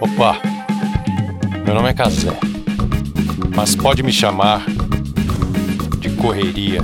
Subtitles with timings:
[0.00, 0.40] Opa,
[1.64, 2.30] meu nome é Casé,
[3.54, 4.64] mas pode me chamar
[5.98, 6.80] de Correria.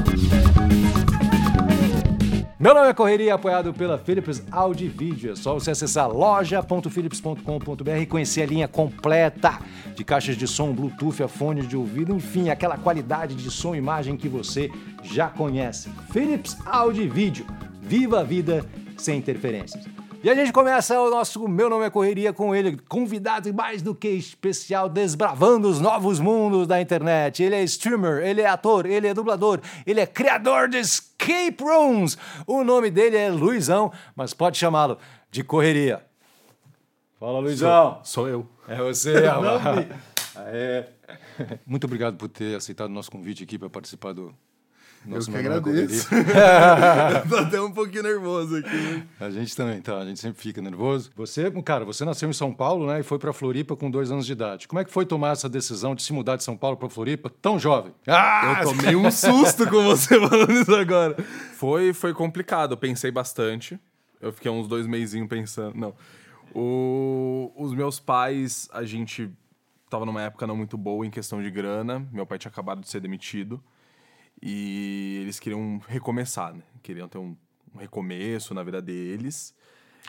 [2.61, 5.33] Meu nome é Correria, apoiado pela Philips Audio Video.
[5.33, 9.59] É só você acessar loja.philips.com.br e conhecer a linha completa
[9.95, 13.79] de caixas de som, Bluetooth, a fones de ouvido, enfim, aquela qualidade de som e
[13.79, 14.71] imagem que você
[15.03, 15.89] já conhece.
[16.13, 17.47] Philips Audio Video.
[17.81, 19.98] Viva a vida sem interferências.
[20.21, 23.95] E a gente começa o nosso Meu Nome é Correria com ele, convidado mais do
[23.95, 27.41] que especial, desbravando os novos mundos da internet.
[27.41, 32.19] Ele é streamer, ele é ator, ele é dublador, ele é criador de escape rooms.
[32.49, 34.99] O nome dele é Luizão, mas pode chamá-lo
[35.31, 36.05] de Correria.
[37.21, 38.01] Fala, Luizão.
[38.03, 38.45] Sou eu.
[38.67, 39.23] É você.
[40.35, 40.85] Aê.
[41.65, 44.35] Muito obrigado por ter aceitado o nosso convite aqui para participar do
[45.09, 46.09] nosso eu que é agradeço.
[47.29, 49.03] Tô até um pouquinho nervoso aqui.
[49.21, 49.99] A gente também, tá?
[49.99, 51.11] A gente sempre fica nervoso.
[51.17, 53.01] Você, cara, você nasceu em São Paulo, né?
[53.01, 54.69] E foi para Floripa com dois anos de idade.
[54.69, 57.31] Como é que foi tomar essa decisão de se mudar de São Paulo para Floripa
[57.43, 57.93] tão jovem?
[58.07, 58.61] Ah!
[58.63, 61.17] Eu tomei um susto com você falando isso agora.
[61.55, 63.79] Foi, foi complicado, eu pensei bastante.
[64.21, 65.77] Eu fiquei uns dois meizinhos pensando.
[65.77, 65.95] Não.
[66.55, 69.31] O- os meus pais, a gente
[69.89, 72.07] tava numa época não muito boa em questão de grana.
[72.13, 73.63] Meu pai tinha acabado de ser demitido.
[74.43, 76.63] E eles queriam recomeçar, né?
[76.83, 77.37] Queriam ter um,
[77.75, 79.55] um recomeço na vida deles.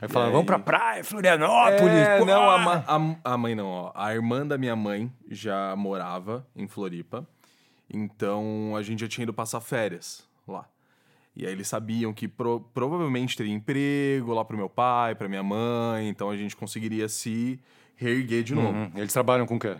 [0.02, 1.81] Aí falaram, vamos pra praia, Florianópolis.
[1.94, 2.55] É, não, a,
[2.88, 3.91] a- a mãe não, ó.
[3.95, 7.27] A irmã da minha mãe já morava em Floripa.
[7.89, 10.66] Então a gente já tinha ido passar férias lá.
[11.36, 15.43] E aí eles sabiam que pro- provavelmente teria emprego lá pro meu pai, pra minha
[15.43, 16.08] mãe.
[16.08, 17.59] Então a gente conseguiria se
[17.95, 18.69] reerguer de novo.
[18.77, 18.91] Uhum.
[18.95, 19.75] Eles trabalham com o quê?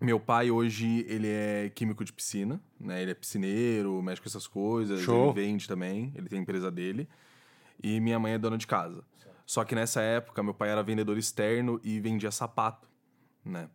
[0.00, 3.02] Meu pai hoje, ele é químico de piscina, né?
[3.02, 5.00] Ele é piscineiro, mexe com essas coisas.
[5.00, 5.30] Show.
[5.30, 7.08] Ele vende também, ele tem a empresa dele.
[7.82, 9.02] E minha mãe é dona de casa.
[9.44, 12.86] Só que nessa época, meu pai era vendedor externo e vendia sapato,
[13.44, 13.68] né?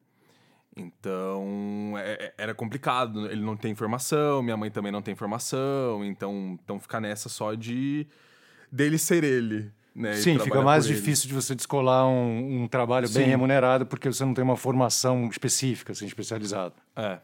[0.75, 3.27] Então, é- é- era complicado.
[3.29, 6.03] Ele não tem formação, minha mãe também não tem formação.
[6.05, 8.07] Então, então fica nessa só de
[8.71, 10.13] dele ser ele, né?
[10.13, 13.29] e Sim, fica mais difícil de você descolar um, um trabalho bem Sim.
[13.29, 16.73] remunerado porque você não tem uma formação específica, assim, especializada.
[16.95, 17.19] É,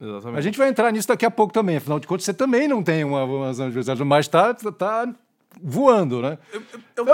[0.00, 0.38] exatamente.
[0.38, 1.76] A gente vai entrar nisso daqui a pouco também.
[1.76, 5.12] Afinal de contas, você também não tem uma formação especializada, mas tá, tá
[5.60, 6.38] voando, né?
[6.52, 6.62] Eu,
[6.96, 7.06] eu,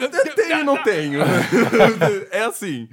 [0.00, 1.20] eu tenho e não tenho.
[2.30, 2.88] é assim.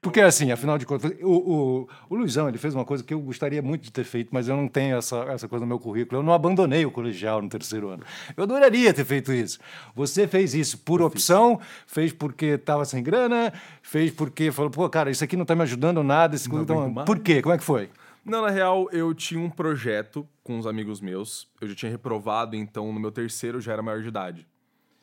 [0.00, 3.20] Porque, assim, afinal de contas, o, o, o Luizão ele fez uma coisa que eu
[3.20, 6.20] gostaria muito de ter feito, mas eu não tenho essa, essa coisa no meu currículo.
[6.20, 8.02] Eu não abandonei o colegial no terceiro ano.
[8.34, 9.58] Eu adoraria ter feito isso.
[9.94, 13.52] Você fez isso por opção, fez porque estava sem grana,
[13.82, 16.34] fez porque falou, pô, cara, isso aqui não está me ajudando nada.
[16.34, 17.06] Esse então, aguento mais.
[17.06, 17.42] por quê?
[17.42, 17.90] Como é que foi?
[18.24, 21.46] Não, na real, eu tinha um projeto com uns amigos meus.
[21.60, 24.46] Eu já tinha reprovado, então no meu terceiro eu já era maior de idade.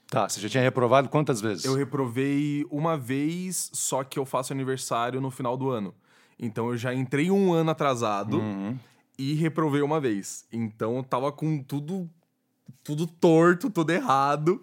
[0.09, 1.65] Tá, você já tinha reprovado quantas vezes?
[1.65, 5.93] Eu reprovei uma vez, só que eu faço aniversário no final do ano.
[6.39, 8.41] Então eu já entrei um ano atrasado
[9.17, 10.45] e reprovei uma vez.
[10.51, 12.09] Então eu tava com tudo,
[12.83, 14.61] tudo torto, tudo errado.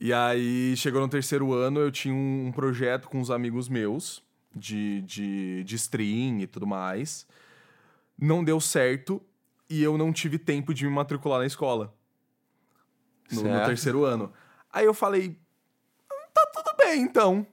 [0.00, 4.22] E aí chegou no terceiro ano, eu tinha um, projeto com uns amigos meus
[4.54, 7.26] de, de, de stream e tudo mais.
[8.20, 9.22] Não deu certo
[9.70, 11.94] e eu não tive tempo de me matricular na escola.
[13.32, 14.32] No, no terceiro ano.
[14.72, 15.36] Aí eu falei,
[16.34, 17.46] tá tudo bem então.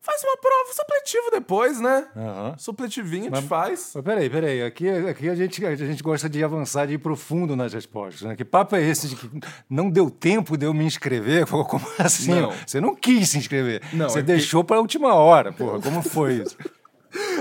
[0.00, 2.08] Faz uma prova supletiva depois, né?
[2.16, 2.54] Aham.
[2.58, 3.90] Supletivinho Mas- gente faz.
[3.92, 4.62] Mas peraí, peraí.
[4.62, 8.22] Aqui, aqui a, gente, a gente gosta de avançar, de ir profundo nas respostas.
[8.22, 8.36] Né?
[8.36, 9.28] Que papo é esse de que
[9.68, 11.44] não deu tempo de eu me inscrever?
[11.50, 12.30] Pô, Como assim?
[12.40, 12.52] Não.
[12.64, 13.82] Você não quis se inscrever.
[13.92, 15.52] Não, Você é que- deixou para a última hora.
[15.52, 16.56] Porra, como foi isso?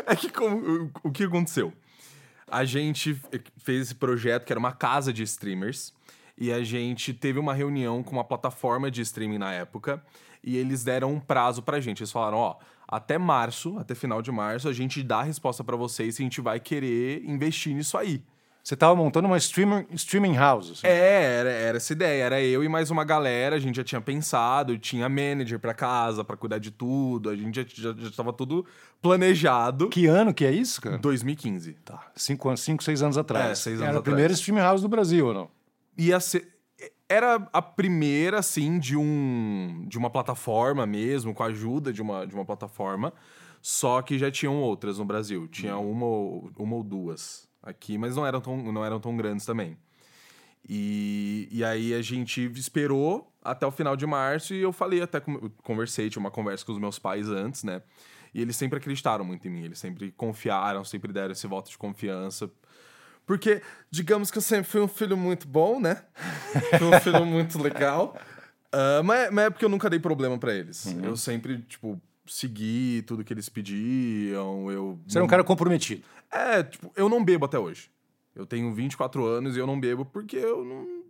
[0.07, 1.73] É que como- o que aconteceu?
[2.47, 3.19] A gente
[3.57, 5.94] fez esse projeto que era uma casa de streamers
[6.38, 10.01] e a gente teve uma reunião com uma plataforma de streaming na época
[10.44, 12.01] e eles deram um prazo pra gente.
[12.01, 12.56] Eles falaram, ó,
[12.88, 16.25] até março, até final de março, a gente dá a resposta pra vocês se a
[16.25, 18.22] gente vai querer investir nisso aí.
[18.63, 20.72] Você estava montando uma streamer, streaming house.
[20.72, 20.88] assim.
[20.88, 22.24] É, era, era essa ideia.
[22.24, 26.24] Era eu e mais uma galera, a gente já tinha pensado, tinha manager pra casa,
[26.24, 28.65] pra cuidar de tudo, a gente já, já, já tava tudo
[29.01, 29.88] planejado.
[29.89, 30.98] Que ano que é isso, cara?
[30.98, 31.74] 2015.
[31.86, 32.07] Tá.
[32.15, 33.51] Cinco, anos- cinco seis anos atrás.
[33.51, 34.39] É, seis Era anos a primeira atrás.
[34.39, 35.50] streaming house do Brasil, ou não?
[35.97, 36.56] Ia ser
[37.07, 42.25] era a primeira assim de um de uma plataforma mesmo com a ajuda de uma,
[42.25, 43.13] de uma plataforma
[43.62, 45.47] só que já tinham outras no Brasil.
[45.47, 49.45] Tinha uma ou, uma ou duas aqui mas não eram tão não eram tão grandes
[49.45, 49.77] também.
[50.68, 55.21] E, e aí a gente esperou até o final de março e eu falei até
[55.63, 57.83] conversei tinha uma conversa com os meus pais antes né?
[58.33, 61.77] E eles sempre acreditaram muito em mim eles sempre confiaram sempre deram esse voto de
[61.77, 62.51] confiança
[63.25, 66.04] porque, digamos que eu sempre fui um filho muito bom, né?
[66.77, 68.16] Fui um filho muito legal.
[68.72, 70.86] Ah, mas, mas é porque eu nunca dei problema pra eles.
[71.01, 74.69] Eu sempre, tipo, segui tudo que eles pediam.
[74.69, 76.04] Eu Você era um cara comprometido.
[76.30, 77.89] É, tipo, eu não bebo até hoje.
[78.36, 81.06] Eu tenho 24 anos e eu não bebo porque eu não.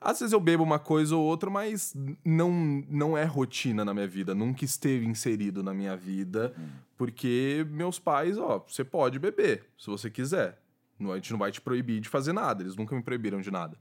[0.00, 1.94] Às vezes eu bebo uma coisa ou outra, mas
[2.24, 2.50] não,
[2.88, 4.34] não é rotina na minha vida.
[4.34, 6.54] Nunca esteve inserido na minha vida.
[6.96, 10.61] Porque meus pais, ó, você pode beber se você quiser.
[10.98, 12.62] Não, a gente não vai te proibir de fazer nada.
[12.62, 13.76] Eles nunca me proibiram de nada.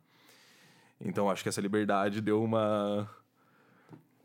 [0.99, 3.09] Então acho que essa liberdade deu uma.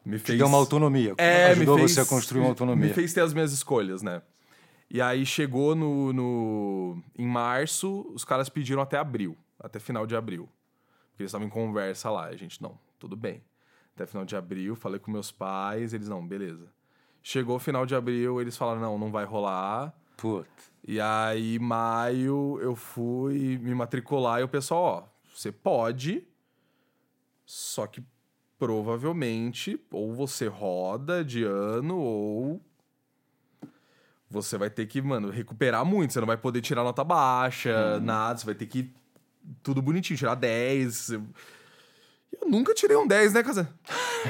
[0.05, 1.15] Me Te deu uma autonomia.
[1.19, 2.87] é, Ajudou fez, você a construir uma autonomia.
[2.87, 4.23] Me fez ter as minhas escolhas, né?
[4.89, 7.03] E aí chegou no, no.
[7.19, 9.37] Em março, os caras pediram até abril.
[9.59, 10.49] Até final de abril.
[11.11, 12.27] Porque eles estavam em conversa lá.
[12.27, 13.43] A gente, não, tudo bem.
[13.95, 16.69] Até final de abril, falei com meus pais, eles, não, beleza.
[17.23, 19.93] Chegou final de abril, eles falaram, não, não vai rolar.
[20.17, 20.49] Puta.
[20.87, 26.25] E aí, maio, eu fui me matricular e o pessoal, ó, você pode,
[27.45, 28.03] só que
[28.59, 32.61] provavelmente ou você roda de ano ou
[34.31, 36.13] você vai ter que, mano, recuperar muito.
[36.13, 38.39] Você não vai poder tirar nota baixa, nada.
[38.39, 38.93] Você vai ter que
[39.63, 41.11] tudo bonitinho, tirar 10.
[41.11, 41.27] Eu
[42.47, 43.69] nunca tirei um 10, né, Kazan?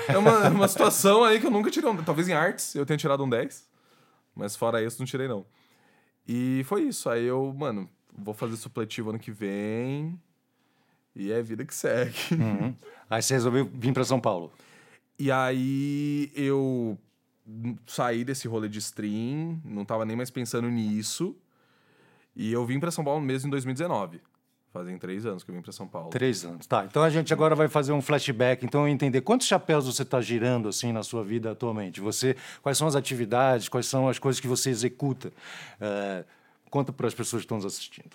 [0.09, 2.97] É uma, uma situação aí que eu nunca tirei um Talvez em artes eu tenha
[2.97, 3.69] tirado um 10.
[4.35, 5.47] Mas fora isso, não tirei, não.
[6.27, 7.09] E foi isso.
[7.09, 10.19] Aí eu, mano, vou fazer supletivo ano que vem.
[11.15, 12.17] E é vida que segue.
[12.33, 12.75] Uhum.
[13.09, 14.53] Aí você resolveu vir para São Paulo.
[15.19, 16.99] E aí eu
[17.87, 21.37] saí desse rolê de stream, não tava nem mais pensando nisso.
[22.35, 24.21] E eu vim pra São Paulo mesmo em 2019.
[24.77, 26.11] Fazem três anos que eu vim pra São Paulo.
[26.11, 26.67] Três anos.
[26.67, 30.21] Tá, então a gente agora vai fazer um flashback, então entender quantos chapéus você está
[30.21, 31.99] girando assim na sua vida atualmente.
[31.99, 35.33] Você, quais são as atividades, quais são as coisas que você executa.
[35.81, 36.27] É,
[36.69, 38.11] conta para as pessoas que estão nos assistindo.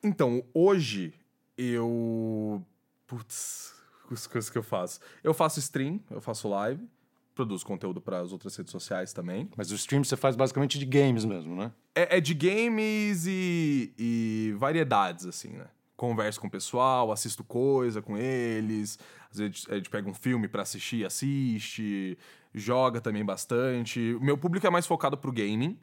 [0.00, 1.12] Então, hoje
[1.58, 2.64] eu.
[3.04, 3.74] Putz,
[4.12, 5.00] as coisas que eu faço.
[5.24, 6.88] Eu faço stream, eu faço live,
[7.34, 9.50] produzo conteúdo para as outras redes sociais também.
[9.56, 11.72] Mas o stream você faz basicamente de games mesmo, né?
[11.96, 15.66] É, é de games e, e variedades, assim, né?
[16.00, 18.98] Converso com o pessoal, assisto coisa com eles.
[19.30, 22.16] Às vezes a gente pega um filme pra assistir, assiste.
[22.54, 24.16] Joga também bastante.
[24.18, 25.78] Meu público é mais focado pro gaming.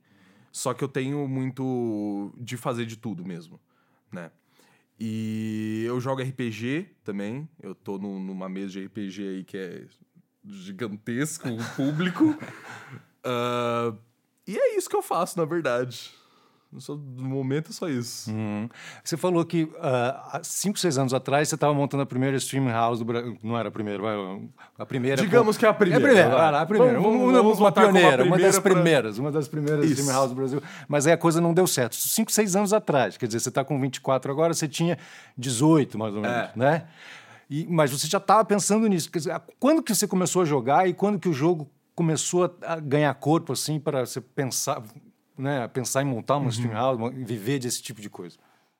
[0.51, 3.59] Só que eu tenho muito de fazer de tudo mesmo,
[4.11, 4.31] né?
[4.99, 7.47] E eu jogo RPG também.
[7.61, 9.85] Eu tô num- numa mesa de RPG aí que é
[10.43, 12.35] gigantesco, o público.
[13.29, 13.93] Ah,
[14.47, 16.11] e é isso que eu faço, na verdade.
[16.79, 18.29] Só- no momento é só isso.
[18.29, 18.67] Uhum.
[19.03, 22.67] Você falou que ah, há cinco, seis anos atrás você estava montando a primeira stream
[22.67, 23.37] house do Brasil.
[23.41, 24.03] Não era a primeira,
[24.77, 25.21] a primeira.
[25.21, 26.51] Digamos que é a primeira, É a primeira, vai.
[26.51, 26.93] lá, a primeira.
[26.99, 29.17] Vamos- uma, vamos- uma, vamos uma botar como a pioneira, uma das primeira pra- primeiras,
[29.17, 30.01] uma das primeiras Isso.
[30.01, 30.61] stream house do Brasil.
[30.87, 31.95] Mas aí a coisa não deu certo.
[31.95, 34.97] Cinco, seis anos atrás, quer dizer, você está com 24 agora, você tinha
[35.37, 36.51] 18 mais ou menos, É.
[36.55, 36.83] né?
[37.49, 39.09] E, mas você já estava pensando nisso.
[39.09, 42.75] Quer dizer, quando que você começou a jogar e quando que o jogo começou a
[42.79, 44.83] ganhar corpo assim para você pensar,
[45.37, 46.49] né, pensar em montar uma Uhum.
[46.49, 48.37] stream house, uma- viver desse tipo de coisa?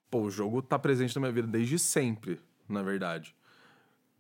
[0.10, 3.36] Pô, o jogo tá presente na minha vida desde sempre, na verdade.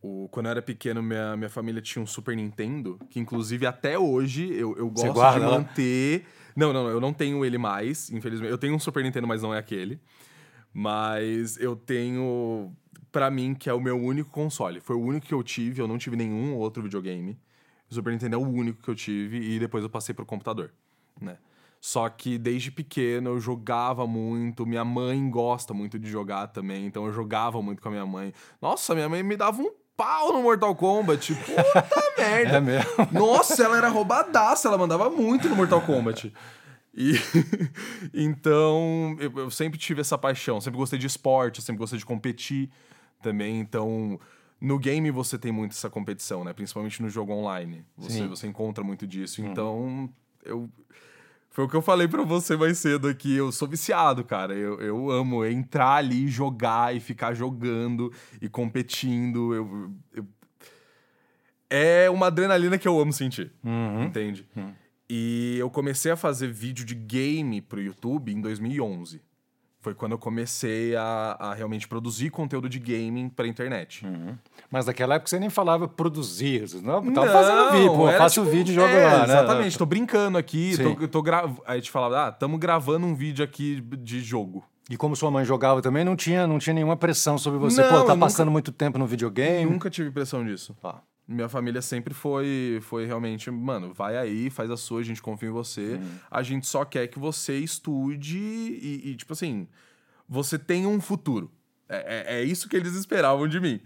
[0.02, 3.98] O, quando eu era pequeno, minha, minha família tinha um Super Nintendo, que inclusive até
[3.98, 5.58] hoje eu, eu gosto de guarda lá?
[5.58, 6.26] manter.
[6.56, 8.52] Não, não, não, eu não tenho ele mais, infelizmente.
[8.52, 10.00] Eu tenho um Super Nintendo, mas não é aquele.
[10.74, 12.72] Mas eu tenho,
[13.12, 14.80] pra mim, que é o meu único console.
[14.80, 17.38] Foi o único que eu tive, eu não tive nenhum outro videogame.
[17.90, 20.72] O Super Nintendo é o único que eu tive e depois eu passei pro computador,
[21.20, 21.38] né?
[21.88, 27.06] Só que desde pequeno eu jogava muito, minha mãe gosta muito de jogar também, então
[27.06, 28.34] eu jogava muito com a minha mãe.
[28.62, 31.34] Nossa, minha mãe me dava um pau no Mortal Kombat.
[31.48, 32.58] Puta merda.
[32.58, 32.92] É mesmo?
[33.14, 36.34] Nossa, ela era roubadaça, ela mandava muito no Mortal Kombat.
[36.94, 37.14] E
[38.14, 42.70] então eu, eu sempre tive essa paixão, sempre gostei de esporte, sempre gostei de competir
[43.22, 43.62] também.
[43.62, 44.20] Então
[44.60, 46.52] no game você tem muito essa competição, né?
[46.52, 47.86] Principalmente no jogo online.
[47.96, 48.28] Você, Sim.
[48.28, 49.42] você encontra muito disso.
[49.42, 50.10] Então
[50.44, 50.70] eu
[51.58, 53.36] foi o que eu falei pra você mais cedo aqui.
[53.36, 54.54] Eu sou viciado, cara.
[54.54, 59.56] Eu, eu amo entrar ali, jogar e ficar jogando e competindo.
[59.56, 60.28] Eu, eu-
[61.68, 63.52] É uma adrenalina que eu amo sentir.
[64.04, 64.48] Entende?
[65.10, 69.20] E eu comecei a fazer vídeo de game pro YouTube em 2011.
[69.80, 74.06] Foi quando eu comecei a, a realmente produzir conteúdo de gaming pra internet.
[74.70, 76.68] Mas naquela época você nem falava produzir.
[76.68, 79.24] Você não, tava Não, fazendo vídeo, pô, faço tipo- vídeo e jogo é, lá, né?
[79.24, 80.96] Exatamente, tô brincando aqui, Sim.
[80.96, 81.46] tô, tô gra...
[81.46, 84.66] aí a gente falava, ah, tamo gravando um vídeo aqui de jogo.
[84.90, 87.82] E como sua mãe jogava também, não tinha, não tinha nenhuma pressão sobre você.
[87.82, 89.70] Não, pô, tá eu nunca- passando muito tempo no videogame.
[89.72, 90.76] Nunca tive pressão disso.
[90.84, 91.00] Ah.
[91.28, 95.50] Minha família sempre foi, foi realmente, mano, vai aí, faz a sua, a gente confia
[95.50, 96.00] em você.
[96.02, 96.10] Uhum.
[96.32, 99.68] A gente só quer que você estude e, e, tipo assim,
[100.28, 101.52] você tenha um futuro.
[101.90, 103.82] É, é, é isso que eles esperavam de mim.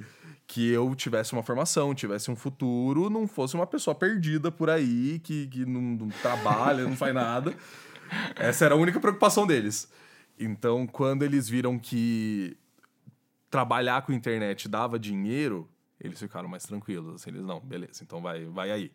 [0.52, 5.18] Que eu tivesse uma formação, tivesse um futuro, não fosse uma pessoa perdida por aí,
[5.24, 7.56] que, que não, não trabalha, não faz nada.
[8.36, 9.90] Essa era a única preocupação deles.
[10.38, 12.58] Então, quando eles viram que
[13.50, 17.16] trabalhar com internet dava dinheiro, eles ficaram mais tranquilos.
[17.16, 18.92] Assim, eles, não, beleza, então vai, vai aí.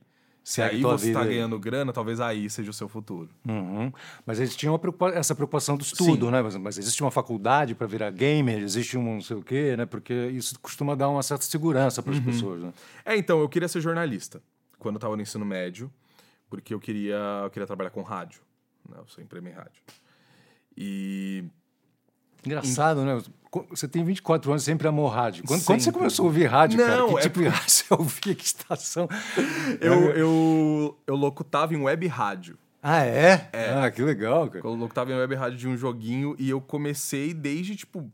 [0.48, 1.34] Se aí você tá vida aí.
[1.34, 3.28] ganhando grana, talvez aí seja o seu futuro.
[3.48, 3.92] Uhum.
[4.24, 4.80] Mas eles tinham
[5.12, 6.30] essa preocupação do estudo, Sim.
[6.30, 6.40] né?
[6.40, 9.86] Mas, mas existe uma faculdade para virar gamer, existe um não sei o quê, né?
[9.86, 12.04] Porque isso costuma dar uma certa segurança Uhum.
[12.04, 12.72] para as pessoas, né?
[13.04, 14.40] É, então, eu queria ser jornalista
[14.78, 15.92] quando eu tava no ensino médio,
[16.48, 18.40] porque eu queria, eu queria trabalhar com rádio.
[18.88, 18.94] Né?
[18.98, 19.82] Eu sempre amei rádio.
[20.76, 21.42] E
[22.44, 23.20] Engraçado, né?
[23.70, 25.44] Você tem 24 anos, sempre amou rádio.
[25.46, 26.96] Quando, quando você começou a ouvir rádio, cara?
[26.96, 28.34] Não, Que é tipo de rádio você ouvia?
[28.34, 29.08] Que estação?
[29.80, 32.58] eu, eu, eu locutava em web rádio.
[32.82, 33.50] Ah, é?
[33.52, 34.64] Ah, que legal, cara.
[34.64, 38.10] Eu locutava em web rádio de um joguinho e eu comecei desde, tipo,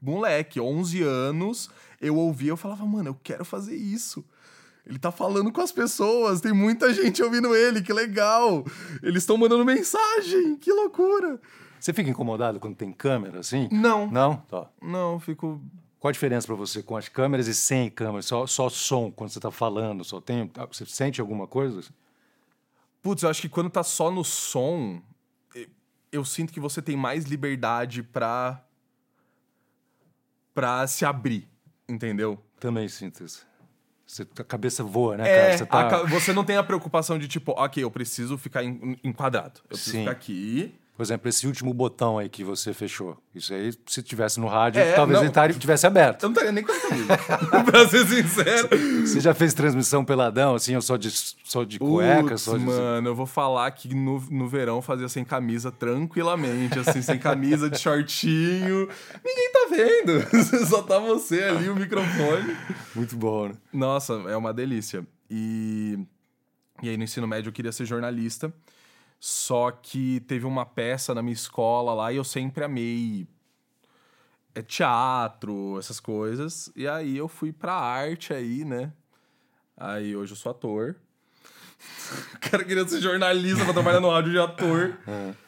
[0.00, 1.68] moleque, 11 anos.
[2.00, 4.24] Eu ouvia, eu falava, mano, eu quero fazer isso.
[4.86, 8.64] Ele tá falando com as pessoas, tem muita gente ouvindo ele, que legal.
[9.02, 11.40] Eles estão mandando mensagem, que loucura.
[11.80, 13.68] Você fica incomodado quando tem câmera, assim?
[13.70, 14.36] Não, Não?
[14.36, 14.68] Tá.
[14.82, 15.60] não, fico
[16.00, 18.26] Qual a diferença para você com as câmeras e sem câmeras?
[18.26, 20.04] Só, só som quando você está falando?
[20.04, 20.50] Só tem.
[20.56, 21.82] ah, Você sente alguma coisa?
[23.02, 25.00] Putz, eu acho que quando tá só no som,
[26.12, 28.62] eu sinto que você tem mais liberdade pra.
[30.54, 31.48] pra se abrir,
[31.88, 32.38] entendeu?
[32.58, 33.46] Também sinto isso.
[34.06, 35.58] Você, a cabeça voa, né, É, cara?
[35.58, 35.88] Você, tá...
[35.90, 39.60] ca- você não tem a preocupação de tipo, ok, eu preciso ficar enquadrado.
[39.64, 39.98] Eu preciso Sim.
[40.00, 40.74] ficar aqui.
[40.96, 43.18] Por exemplo, esse último botão aí que você fechou.
[43.34, 45.44] Isso aí, se tivesse no rádio, É, talvez não.
[45.44, 46.22] ele tivesse aberto.
[46.22, 46.72] Eu não estaria nem com
[47.70, 48.68] pra ser sincero.
[49.06, 52.22] Você já fez transmissão peladão, assim, ou só de, só de cueca?
[52.30, 52.64] Putz, Só de...
[52.64, 57.68] mano, eu vou falar que no, no verão fazia sem camisa tranquilamente, assim, sem camisa,
[57.68, 58.88] de shortinho.
[59.22, 60.64] Ninguém tá vendo.
[60.66, 62.56] Só tá você ali, o microfone.
[62.94, 63.54] Muito bom, né?
[63.70, 65.06] Nossa, é uma delícia.
[65.30, 65.98] E,
[66.82, 68.50] e aí no ensino médio eu queria ser jornalista.
[69.18, 73.26] Só que teve uma peça na minha escola lá e eu sempre amei
[74.54, 76.70] é, teatro, essas coisas.
[76.76, 78.92] E aí eu fui pra arte aí, né?
[79.76, 80.96] Aí hoje eu sou ator.
[82.36, 84.96] O cara queria ser jornalista pra trabalhar no áudio de ator.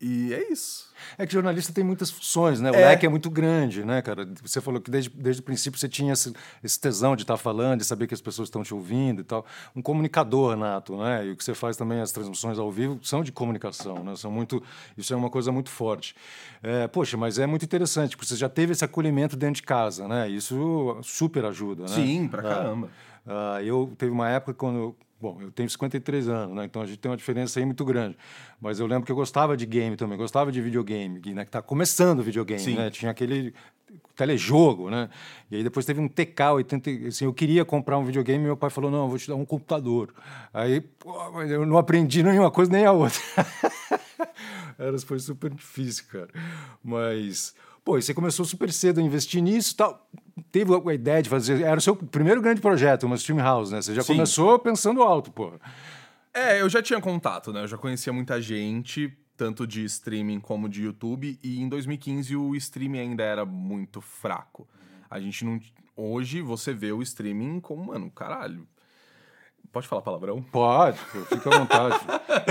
[0.00, 0.86] E é isso.
[1.16, 2.70] É que jornalista tem muitas funções, né?
[2.70, 2.88] O É.
[2.90, 4.28] leque é muito grande, né, cara?
[4.42, 7.80] Você falou que desde, desde o princípio você tinha esse, esse tesão de estar falando,
[7.80, 9.44] de saber que as pessoas estão te ouvindo e tal.
[9.74, 11.26] Um comunicador nato, né?
[11.26, 14.14] E o que você faz também, as transmissões ao vivo, são de comunicação, né?
[14.14, 14.62] São muito,
[14.96, 16.14] isso é uma coisa muito forte.
[16.62, 20.06] É, poxa, mas é muito interessante, porque você já teve esse acolhimento dentro de casa,
[20.06, 20.28] né?
[20.28, 21.88] Isso super ajuda, né?
[21.88, 22.40] Sim, pra
[22.86, 23.07] É.
[23.28, 26.64] Ah, eu teve uma época quando bom, eu tenho 53 anos, né?
[26.64, 28.16] Então a gente tem uma diferença aí muito grande.
[28.60, 31.50] Mas eu lembro que eu gostava de game também, gostava de videogame, que né, que
[31.50, 32.76] tá começando o videogame, Sim.
[32.76, 32.90] né?
[32.90, 33.52] Tinha aquele
[34.14, 35.08] telejogo, né?
[35.50, 38.56] E aí depois teve um TK 80, assim, eu queria comprar um videogame e meu
[38.56, 40.14] pai falou: "Não, eu vou te dar um computador".
[40.52, 43.20] Aí, pô, eu não aprendi nenhuma coisa nem a outra.
[44.78, 46.28] Era, foi super difícil, cara.
[46.82, 47.54] Mas,
[47.84, 50.08] pô, e você começou super cedo a investir nisso e tal.
[50.50, 51.62] Teve a ideia de fazer.
[51.62, 53.82] Era o seu primeiro grande projeto, uma stream house, né?
[53.82, 54.14] Você já Sim.
[54.14, 55.52] começou pensando alto, pô.
[56.32, 57.62] É, eu já tinha contato, né?
[57.62, 62.54] Eu já conhecia muita gente, tanto de streaming como de YouTube, e em 2015 o
[62.56, 64.68] streaming ainda era muito fraco.
[65.10, 65.60] A gente não.
[65.96, 68.66] Hoje você vê o streaming como, mano, caralho.
[69.72, 70.42] Pode falar palavrão?
[70.42, 71.98] Pode, pô, fica à vontade.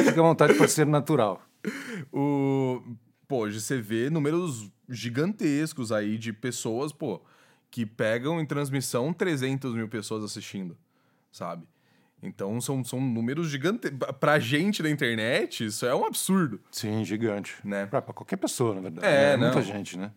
[0.04, 1.42] fica à vontade para ser natural.
[2.12, 2.82] O...
[3.28, 7.22] Pô, hoje você vê números gigantescos aí de pessoas, pô,
[7.70, 10.78] que pegam em transmissão 300 mil pessoas assistindo,
[11.32, 11.68] sabe?
[12.22, 14.00] Então são, são números gigantescos.
[14.20, 17.56] Pra gente da internet, isso é um absurdo, Sim, gigante.
[17.64, 17.86] né?
[17.86, 19.06] Para qualquer pessoa, na verdade.
[19.06, 19.46] É, né?
[19.46, 20.12] Muita gente, né?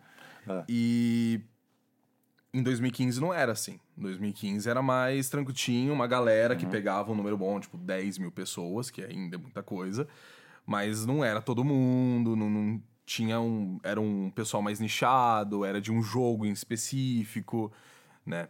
[0.68, 1.40] E
[2.52, 3.78] em 2015 não era assim.
[3.96, 5.54] Em 2015 era mais tranquilo.
[5.56, 9.38] Tinha uma galera que pegava um número bom, tipo 10 mil pessoas, que ainda é
[9.38, 10.08] muita coisa.
[10.66, 13.80] Mas não era todo mundo, não, não tinha um.
[13.82, 17.72] Era um pessoal mais nichado, era de um jogo em específico,
[18.24, 18.48] né?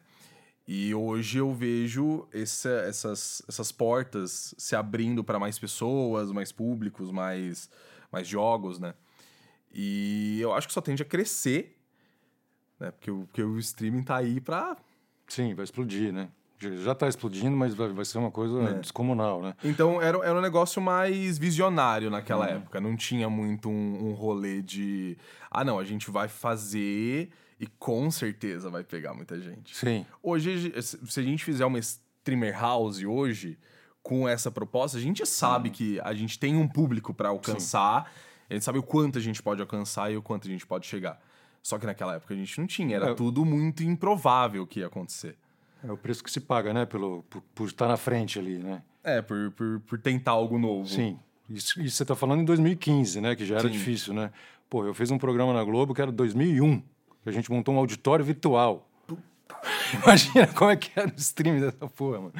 [0.69, 7.11] E hoje eu vejo essa- essas, essas portas se abrindo para mais pessoas, mais públicos,
[7.11, 7.71] mais,
[8.12, 8.93] mais jogos, né?
[9.73, 11.79] E eu acho que só tende a crescer,
[12.79, 12.90] né?
[12.90, 14.76] Porque o, porque o streaming tá aí pra.
[15.26, 16.29] Sim, vai explodir, né?
[16.61, 18.75] Já- está explodindo, mas vai, vai ser uma coisa É.
[18.75, 19.55] descomunal, né?
[19.64, 22.81] Então era, era um negócio mais visionário naquela época.
[22.81, 25.17] Não tinha muito um, um rolê de.
[25.50, 29.76] Ah, não, a gente vai fazer e com certeza vai pegar muita gente.
[29.76, 30.05] Sim.
[30.23, 33.59] Hoje, se a gente fizer uma streamer house hoje,
[34.02, 38.11] com essa proposta, a gente sabe que a gente tem um público pra alcançar,
[38.49, 40.87] a gente sabe o quanto a gente pode alcançar e o quanto a gente pode
[40.87, 41.21] chegar,
[41.62, 43.14] Só que naquela época a gente não tinha, era É.
[43.14, 45.37] tudo muito improvável que ia acontecer.
[45.83, 46.87] É o preço que se paga, né?
[46.87, 48.83] Pelo, por, por estar na frente ali, né?
[49.03, 50.87] É, por, por, por tentar algo novo.
[50.87, 51.19] Sim.
[51.49, 53.35] Isso, isso você está falando em 2015, né?
[53.35, 53.73] Que já era Sim.
[53.73, 54.31] difícil, né?
[54.69, 56.81] Pô, eu fiz um programa na Globo que era 2001,
[57.23, 58.90] que a gente montou um auditório virtual.
[60.02, 62.33] Imagina como é que era o stream dessa porra, mano.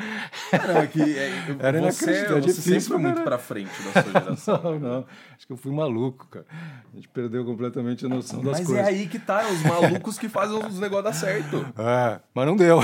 [0.68, 4.12] Não, é que é, Era você, você difícil sempre foi muito pra frente da sua
[4.20, 4.60] geração.
[4.62, 5.06] Não, não.
[5.36, 6.44] Acho que eu fui maluco, cara.
[6.92, 8.84] A gente perdeu completamente a noção das Mas coisas.
[8.84, 11.66] é aí que tá, é os malucos que fazem os negócios dar certo.
[11.78, 12.80] É, mas não deu.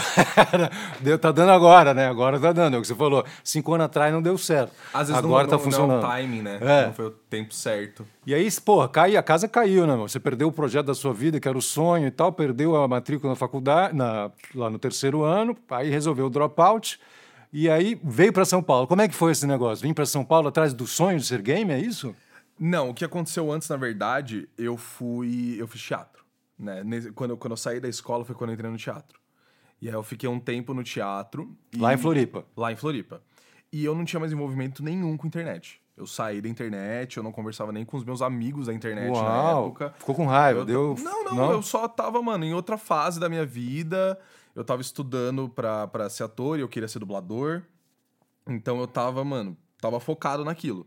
[1.00, 1.18] deu.
[1.18, 2.08] Tá dando agora, né?
[2.08, 2.74] Agora tá dando.
[2.74, 3.24] É o que você falou.
[3.44, 4.72] Cinco anos atrás não deu certo.
[4.92, 5.88] Às vezes agora não, tá não, funcionando.
[5.88, 6.58] não é o timing, né?
[6.60, 6.86] É.
[6.86, 8.06] Não foi o tempo certo.
[8.26, 9.94] E aí, porra, cai, a casa caiu, né?
[9.96, 12.88] Você perdeu o projeto da sua vida, que era o sonho e tal, perdeu a
[12.88, 14.15] matrícula na faculdade, na-
[14.54, 16.98] lá no terceiro ano, aí resolveu o dropout.
[17.52, 18.86] E aí veio para São Paulo.
[18.86, 19.82] Como é que foi esse negócio?
[19.86, 22.14] Vim para São Paulo atrás do sonho de ser game, é isso?
[22.58, 25.56] Não, o que aconteceu antes, na verdade, eu fui.
[25.58, 26.24] Eu fiz teatro.
[26.58, 26.82] Né?
[27.14, 29.18] Quando, eu, quando eu saí da escola foi quando eu entrei no teatro.
[29.80, 31.54] E aí eu fiquei um tempo no teatro.
[31.72, 32.44] e- Lá em Floripa.
[32.56, 33.22] Lá em Floripa.
[33.72, 35.80] E eu não tinha mais envolvimento nenhum com internet.
[35.96, 39.18] Eu saí da internet, eu não conversava nem com os meus amigos da internet na
[39.52, 39.66] Uau!
[39.66, 39.94] época.
[39.98, 40.94] Ficou com raiva, Eu- deu.
[40.98, 44.18] Não, não, eu só tava, mano, em outra fase da minha vida.
[44.54, 47.62] Eu tava estudando pra, pra ser ator e eu queria ser dublador.
[48.46, 50.86] Então eu tava, mano, tava focado naquilo.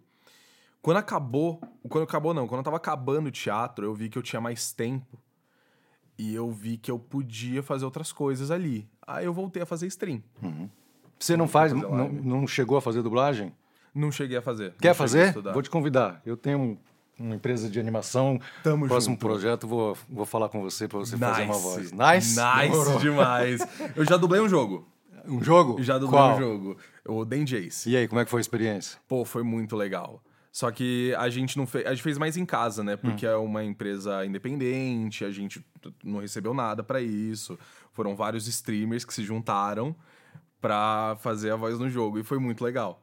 [0.82, 4.24] Quando acabou, quando acabou não, quando eu tava acabando o teatro, eu vi que eu
[4.24, 5.20] tinha mais tempo.
[6.18, 8.88] E eu vi que eu podia fazer outras coisas ali.
[9.08, 10.22] Aí eu voltei a fazer stream.
[11.18, 13.54] Você não faz, fazer não, não chegou a fazer dublagem?
[13.94, 14.74] Não cheguei a fazer.
[14.82, 15.34] Quer fazer?
[15.54, 16.22] Vou te convidar.
[16.26, 16.78] Eu tenho um-
[17.20, 18.40] uma empresa de animação.
[18.64, 19.26] Tamo Próximo junto.
[19.26, 21.92] projeto, vou, vou falar com você para você fazer uma voz.
[21.92, 23.00] Nice Demorou.
[23.00, 23.62] demais.
[23.96, 24.88] Eu já dublei um jogo.
[25.28, 25.84] Um jogo?
[25.84, 26.38] Já dublei Qual?
[26.38, 26.78] um jogo.
[27.06, 27.90] O Den Jace.
[27.90, 28.98] E aí, como é que foi a experiência?
[29.08, 30.24] Pô, foi muito legal.
[30.52, 31.86] Só que a gente não fez.
[31.86, 32.96] A gente fez mais em casa, né?
[32.96, 33.30] Porque Hum.
[33.32, 35.64] é uma empresa independente, a gente
[36.04, 37.60] não recebeu nada pra isso.
[37.92, 39.94] Foram vários streamers que se juntaram
[40.62, 42.18] pra fazer a voz no jogo.
[42.18, 43.02] E foi muito legal.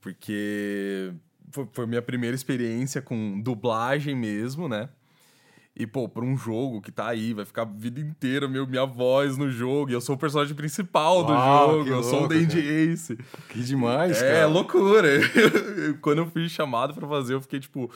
[0.00, 1.12] Porque
[1.50, 4.88] foi, foi minha primeira experiência com dublagem mesmo, né?
[5.80, 8.84] E, pô, pra um jogo que tá aí, vai ficar a vida inteira meu, minha
[8.84, 9.90] voz no jogo.
[9.90, 11.90] E eu sou o personagem principal do Uau, jogo.
[11.90, 12.58] Eu sou o louco, Dandy.
[12.58, 13.16] Ace.
[13.48, 14.46] Que demais, É, cara.
[14.48, 15.08] loucura.
[16.02, 17.88] Quando eu fui chamado pra fazer, eu fiquei tipo.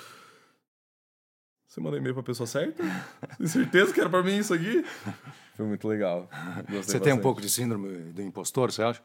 [1.66, 2.84] Você mandou e-mail pra pessoa certa?
[3.38, 4.84] Tem certeza que era pra mim isso aqui?
[5.56, 6.28] Foi muito legal.
[6.68, 7.22] Gostei Você tem um bastante.
[7.22, 9.02] pouco de síndrome do impostor, você acha?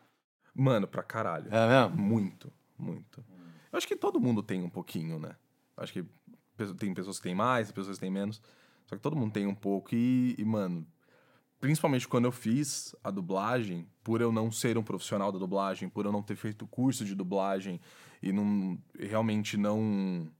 [0.53, 1.47] Mano, pra caralho.
[1.49, 1.97] É mesmo?
[2.01, 3.23] Muito, muito.
[3.71, 5.35] Eu acho que todo mundo tem um pouquinho, né?
[5.75, 6.05] Eu acho que
[6.77, 8.41] tem pessoas que têm mais, pessoas que têm menos.
[8.85, 10.87] Só que todo mundo tem um pouco e, e, mano,
[11.59, 16.05] principalmente quando eu fiz a dublagem, por eu não ser um profissional da dublagem, por
[16.05, 17.79] eu não ter feito curso de dublagem
[18.21, 20.31] e não realmente não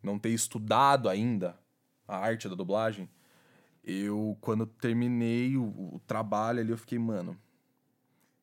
[0.00, 1.58] não ter estudado ainda
[2.06, 3.10] a arte da dublagem,
[3.82, 7.36] eu quando terminei o, o trabalho ali, eu fiquei, mano,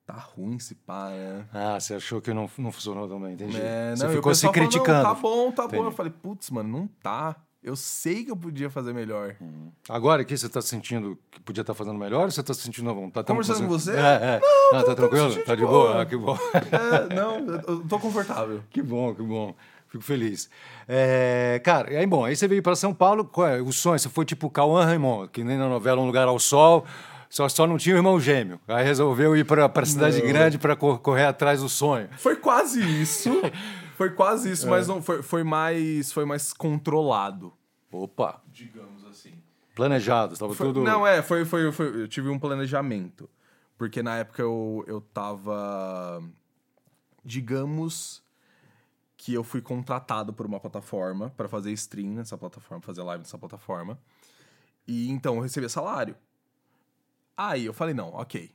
[0.05, 1.45] tá ruim esse pá, né?
[1.53, 3.57] Ah, você achou que não, não funcionou também, entendi.
[3.59, 5.03] É, você não, o ficou se falou, criticando.
[5.03, 5.67] "Não, tá bom, tá bom.
[5.69, 5.83] Entendi.
[5.85, 7.35] Eu falei, putz, mano, não tá.
[7.63, 9.35] Eu sei que eu podia fazer melhor.
[9.89, 12.93] Agora aqui você tá sentindo que podia estar fazendo melhor ou você tá sentindo à
[12.93, 13.25] vontade?
[13.25, 13.91] Tamo Conversando com você?
[13.93, 13.95] É,
[14.37, 14.41] é.
[14.71, 15.29] Não, tá tô tranquilo?
[15.29, 15.87] sentindo Tá de boa?
[15.93, 16.01] boa.
[16.01, 16.37] Ah, que bom.
[17.09, 18.61] É, não, eu tô confortável.
[18.69, 19.55] Que bom, que bom.
[19.87, 20.47] Fico feliz.
[20.87, 23.97] É, cara, e aí, bom, aí você veio para São Paulo, qual é o sonho?
[23.97, 26.85] Você foi tipo Cauã Raymond, que nem na novela Um Lugar ao Sol,
[27.29, 28.59] só, só não tinha o irmão gêmeo.
[28.67, 30.27] Aí resolveu ir para a cidade Não.
[30.27, 32.07] grande para correr atrás do sonho.
[32.17, 33.29] Foi quase isso.
[33.95, 34.51] Foi quase É.
[34.51, 37.53] isso, mas não foi, foi mais foi mais controlado,
[37.89, 39.33] Opa, digamos assim.
[39.73, 40.83] planejado, estava tudo...
[40.83, 43.29] Não, é, foi, foi, foi- Eu tive um planejamento.
[43.77, 46.21] Porque na época eu, eu tava.
[47.23, 48.21] Digamos
[49.17, 53.38] que eu fui contratado por uma plataforma pra fazer stream nessa plataforma, fazer live nessa
[53.38, 53.97] plataforma.
[54.88, 56.15] E então eu recebia salário.
[57.38, 58.50] Aí eu falei, não, ok.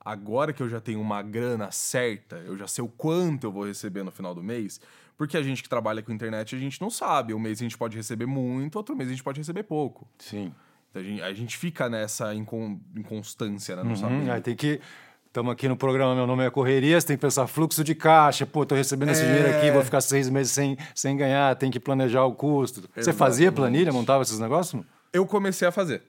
[0.00, 3.64] Agora que eu já tenho uma grana certa, eu já sei o quanto eu vou
[3.66, 4.80] receber no final do mês,
[5.16, 7.34] porque a gente que trabalha com internet, a gente não sabe.
[7.34, 10.06] Um mês a gente pode receber muito, outro mês a gente pode receber pouco.
[10.18, 10.52] Sim.
[10.90, 13.82] Então, a, gente, a gente fica nessa incon- inconstância, né?
[13.82, 14.14] Não sabe.
[14.14, 14.80] Uhum, aí tem que...
[15.26, 18.46] Estamos aqui no programa Meu Nome é Correria, você tem que pensar fluxo de caixa,
[18.46, 19.26] pô, tô recebendo esse É.
[19.26, 22.88] dinheiro aqui, vou ficar seis meses sem, sem ganhar, tem que planejar o custo.
[22.96, 23.54] Você fazia Exatamente.
[23.72, 24.82] planilha, montava esses negócios?
[25.12, 26.02] Eu comecei a fazer.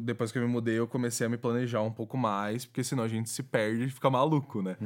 [0.00, 3.04] Depois que eu me mudei, eu comecei a me planejar um pouco mais, porque senão
[3.04, 4.76] a gente se perde e fica maluco, né?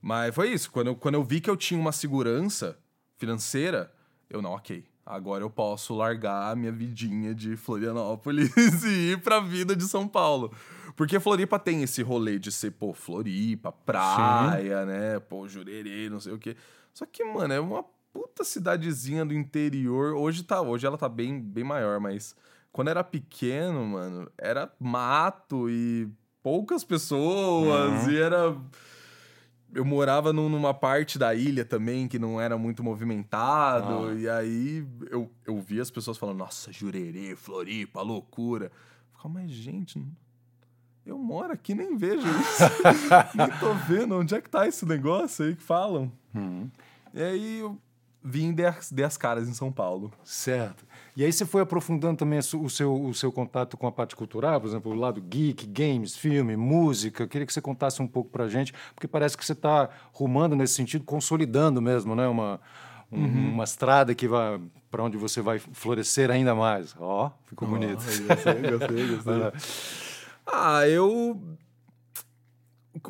[0.00, 0.70] Mas foi isso.
[0.70, 2.78] Quando eu, quando eu vi que eu tinha uma segurança
[3.16, 3.92] financeira,
[4.30, 4.84] eu não, ok.
[5.04, 8.52] Agora eu posso largar a minha vidinha de Florianópolis
[8.84, 10.52] e ir pra vida de São Paulo.
[10.96, 15.18] Porque Floripa tem esse rolê de ser, pô, Floripa, praia, né?
[15.20, 16.56] Pô, Jurerê, não sei o quê.
[16.92, 20.14] Só que, mano, é uma puta cidadezinha do interior.
[20.14, 22.34] Hoje tá, hoje ela tá bem, bem maior, mas
[22.78, 26.08] quando era pequeno, mano, era mato e
[26.40, 28.10] poucas pessoas Uhum.
[28.12, 28.56] e era.
[29.74, 34.06] Eu morava num- numa parte da ilha também que não era muito movimentado.
[34.10, 34.14] Ah.
[34.14, 38.66] E aí eu, eu via as pessoas falando, nossa, Jurerê, Floripa, loucura.
[38.66, 38.70] Eu
[39.16, 40.00] ficava, mas gente,
[41.04, 42.62] eu moro aqui nem vejo isso.
[43.34, 44.14] nem tô vendo.
[44.16, 46.12] Onde é que tá esse negócio aí que falam?
[46.32, 46.70] Uhum.
[47.12, 47.76] E aí eu
[48.22, 50.12] vim de as, de as caras em São Paulo.
[50.22, 50.86] Certo.
[51.18, 54.60] E aí você foi aprofundando também o seu, o seu contato com a parte cultural,
[54.60, 57.24] por exemplo, o lado geek, games, filme, música.
[57.24, 60.54] Eu queria que você contasse um pouco pra gente, porque parece que você está rumando
[60.54, 62.28] nesse sentido, consolidando mesmo, né?
[62.28, 62.60] Uma,
[63.10, 63.52] um- Uhum.
[63.54, 64.60] uma estrada que vai
[64.92, 66.94] para onde você vai florescer ainda mais.
[67.00, 67.96] Ó, ficou bonito.
[67.96, 69.52] Gostei, gostei, gostei.
[70.46, 71.40] Ah, eu.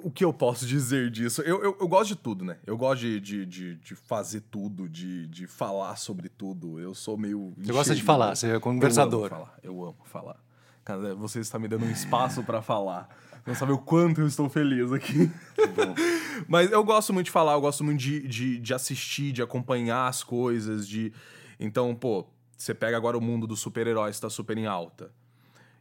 [0.03, 1.43] O que eu posso dizer disso?
[1.43, 2.59] Eu, eu, eu gosto de tudo, né?
[2.67, 6.81] Eu gosto de, de, de, de fazer tudo, de, de falar sobre tudo.
[6.81, 7.53] Eu sou meio.
[7.57, 9.21] Você gosta de falar, você é conversador.
[9.21, 9.59] Eu amo falar.
[9.63, 10.37] Eu amo falar.
[10.85, 13.09] Cara, você está me dando um espaço pra falar.
[13.47, 15.31] Não sabe o quanto eu estou feliz aqui.
[16.49, 20.07] Mas eu gosto muito de falar, eu gosto muito de, de, de assistir, de acompanhar
[20.07, 21.13] as coisas, de.
[21.59, 25.11] Então, pô, você pega agora o mundo dos super-heróis, tá super em alta.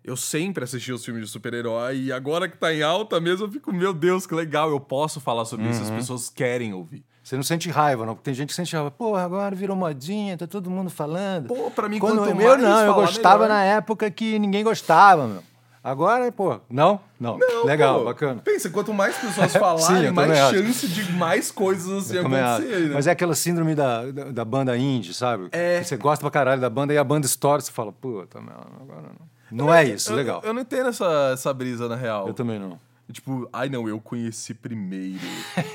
[0.03, 3.51] Eu sempre assisti os filmes de super-herói e agora que tá em alta mesmo, eu
[3.51, 5.95] fico, meu Deus, que legal, eu posso falar sobre isso, as Uhum.
[5.97, 7.03] pessoas querem ouvir.
[7.21, 8.13] Você não sente raiva, não?
[8.15, 8.89] Porque tem gente que sente raiva.
[8.89, 11.47] Porra, agora virou modinha, tá todo mundo falando.
[11.47, 13.53] Pô, pra mim, Quando quanto mais não, eu gostava melhor.
[13.55, 15.43] na época que ninguém gostava, meu.
[15.83, 16.99] Agora, pô, não?
[17.19, 17.38] Não.
[17.38, 18.41] Não, Legal, pô, bacana.
[18.43, 20.57] Pensa, quanto mais pessoas Sim, falarem, eu mais também acho.
[20.67, 22.93] chance de mais coisas assim Eu também acontecerem, né?
[22.93, 25.49] Mas é aquela síndrome da, da, da banda indie, sabe?
[25.51, 25.83] É.
[25.83, 29.01] Você gosta pra caralho da banda e a banda estoura, você fala, puta, meu, agora
[29.19, 29.27] não.
[29.51, 30.41] Não é isso, eu, legal.
[30.43, 32.27] Eu, não entendo essa, essa brisa, na real.
[32.27, 32.79] Eu também não.
[33.12, 35.19] Tipo, ai não, eu conheci primeiro.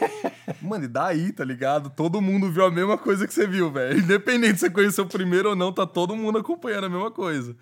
[0.61, 1.89] Mano, e daí, tá ligado?
[1.89, 3.99] Todo mundo viu a mesma coisa que você viu, velho.
[4.01, 7.57] Independente se você conheceu primeiro ou não, tá todo mundo acompanhando a mesma coisa.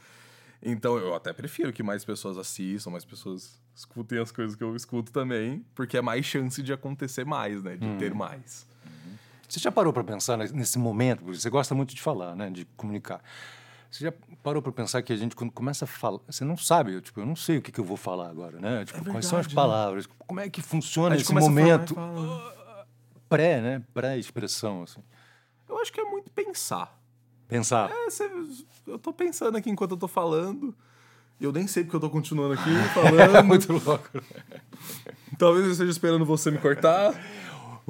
[0.62, 4.75] Então eu até prefiro que mais pessoas assistam, mais pessoas escutem as coisas que eu
[4.77, 7.77] escuto também, porque é mais chance de acontecer mais, né?
[7.77, 7.96] De Hum.
[7.96, 8.66] ter mais.
[9.49, 11.25] Você já parou pra pensar nesse momento?
[11.25, 12.51] porque Você gosta muito de falar, né?
[12.51, 13.20] De comunicar.
[13.90, 16.94] Você já parou pra pensar que a gente, quando começa a falar, você não sabe,
[16.94, 18.85] eu, tipo, eu não sei o que, que eu vou falar agora, né?
[18.85, 19.55] Tipo, quais são as verdade, né?
[19.55, 20.07] palavras?
[20.26, 22.87] Como é que funciona esse momento fala-
[23.29, 23.83] pré, né?
[23.92, 25.03] Pré-expressão, assim.
[25.68, 26.96] Eu acho que é muito pensar.
[27.48, 27.90] Pensar.
[27.90, 28.31] É, você-
[28.87, 30.72] eu tô pensando aqui enquanto eu tô falando.
[31.40, 33.18] Eu nem sei porque eu tô continuando aqui falando.
[33.38, 34.09] É muito louco.
[35.38, 37.12] Talvez eu esteja esperando você me cortar.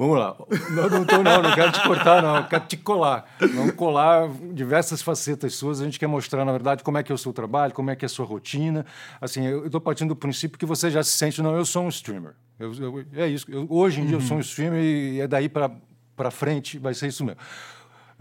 [0.01, 0.35] Vamos lá.
[0.71, 2.43] Não, não, tô, não, não quero te cortar, não.
[2.47, 3.23] Quero te colar.
[3.39, 5.79] Vamos colar diversas facetas suas.
[5.79, 7.95] A gente quer mostrar, na verdade, como é que é o seu trabalho, como é
[7.95, 8.83] que é a sua rotina.
[9.21, 11.89] Assim, eu estou partindo do princípio que você já se sente, não, eu sou um
[11.89, 12.33] streamer.
[12.57, 13.45] Eu, eu- é isso.
[13.47, 17.05] Eu- hoje em dia eu sou um streamer e é daí para frente vai ser
[17.07, 17.39] isso mesmo.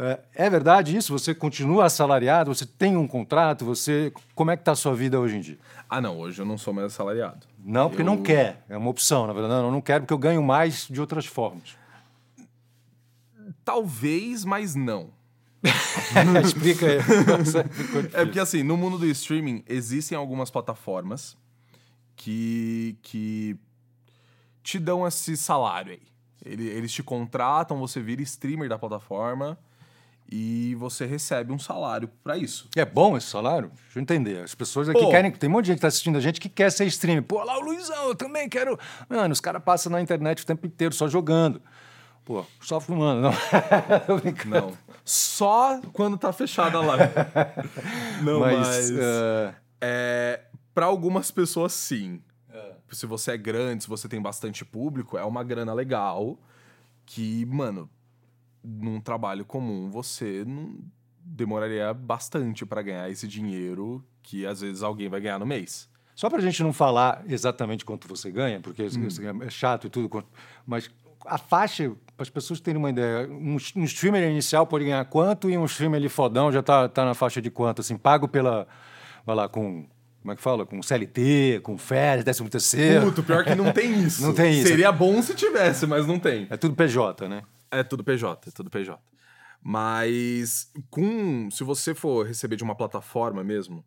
[0.02, 1.12] É, é verdade isso?
[1.12, 2.54] Você continua assalariado?
[2.54, 3.66] Você tem um contrato?
[3.66, 5.58] Você como é que está a sua vida hoje em dia?
[5.88, 7.46] Ah, não, hoje eu não sou mais assalariado.
[7.62, 8.64] Não, porque Eu- não quer.
[8.68, 9.52] É uma opção, na verdade.
[9.54, 11.76] Não, eu não quero porque eu ganho mais de outras formas.
[13.64, 15.10] Talvez, mas não.
[16.42, 16.98] Explica aí.
[18.14, 21.36] É porque assim, no mundo do streaming existem algumas plataformas
[22.16, 23.56] que, que
[24.62, 26.02] te dão esse salário aí.
[26.44, 29.58] Ele- Eles te contratam, você vira streamer da plataforma
[30.30, 32.68] e você recebe um salário pra isso.
[32.76, 33.70] É bom esse salário?
[33.84, 34.44] Deixa eu entender.
[34.44, 35.10] As pessoas aqui Pô.
[35.10, 35.30] querem.
[35.32, 37.22] Tem um monte de gente que tá assistindo a gente que quer ser streamer.
[37.24, 38.78] Pô, lá o Luizão, eu também quero.
[39.08, 41.60] Mano, os caras passam na internet o tempo inteiro só jogando.
[42.24, 43.22] Pô, só fumando.
[43.22, 43.32] Não.
[44.46, 44.78] Não.
[45.04, 47.12] Só quando tá fechada a live.
[48.22, 48.58] Não, mas.
[48.58, 48.90] Mas.
[48.90, 50.40] eh, É,
[50.74, 52.22] para algumas pessoas, sim.
[52.92, 56.36] Se você é grande, se você tem bastante público, é uma grana legal
[57.06, 57.88] que, mano,
[58.62, 60.78] num trabalho comum você não
[61.22, 65.88] demoraria bastante pra ganhar esse dinheiro que às vezes alguém vai ganhar no mês.
[66.14, 68.98] Só pra gente não falar exatamente quanto você ganha, porque isso
[69.42, 70.24] é chato e tudo,
[70.66, 70.90] mas
[71.26, 75.50] a faixa, para as pessoas terem uma ideia, um, um streamer inicial pode ganhar quanto
[75.50, 78.66] e um streamer ali fodão já tá, tá na faixa de quanto, assim, pago pela,
[79.24, 79.86] vai lá, com,
[80.20, 80.66] como é que fala?
[80.66, 83.06] Com CLT, com férias, décimo terceiro.
[83.06, 84.22] Puto, pior que não tem isso.
[84.22, 84.68] Não tem isso.
[84.68, 86.46] Seria bom se tivesse, mas não tem.
[86.50, 87.42] É tudo PJ, né?
[87.70, 89.00] É tudo PJ, é tudo PJ.
[89.62, 93.84] Mas com, se você for receber de uma plataforma mesmo,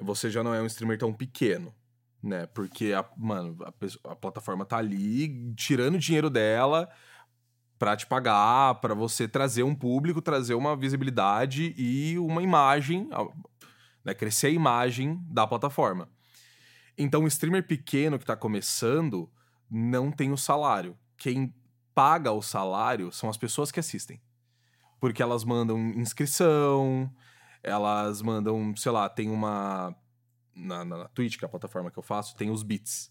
[0.00, 1.74] você já não é um streamer tão pequeno,
[2.22, 2.46] né?
[2.46, 6.88] Porque a, mano, a, a plataforma tá ali tirando o dinheiro dela
[7.78, 13.08] pra te pagar, pra você trazer um público, trazer uma visibilidade e uma imagem,
[14.04, 14.14] né?
[14.14, 16.08] crescer a imagem da plataforma.
[16.96, 19.28] Então, o streamer pequeno que tá começando
[19.68, 20.96] não tem o salário.
[21.16, 21.52] Quem
[21.94, 24.20] paga o salário são as pessoas que assistem.
[25.00, 27.12] Porque elas mandam inscrição,
[27.62, 29.94] elas mandam, sei lá, tem uma.
[30.54, 33.10] Na, na, na Twitch, que é a plataforma que eu faço, tem os bits.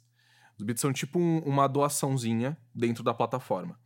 [0.57, 3.79] Os bits são tipo um- uma doaçãozinha dentro da plataforma.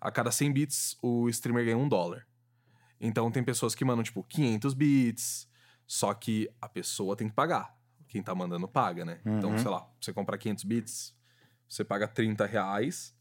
[0.00, 2.26] A cada 100 bits, o streamer ganha um dólar.
[3.00, 5.48] Então tem pessoas que mandam, tipo, 500 bits,
[5.86, 7.76] só que a pessoa tem que pagar.
[8.08, 9.20] Quem tá mandando paga, né?
[9.26, 9.58] Então, Uhum.
[9.58, 11.14] sei lá, você comprar 500 bits,
[11.68, 13.14] você paga 30 reais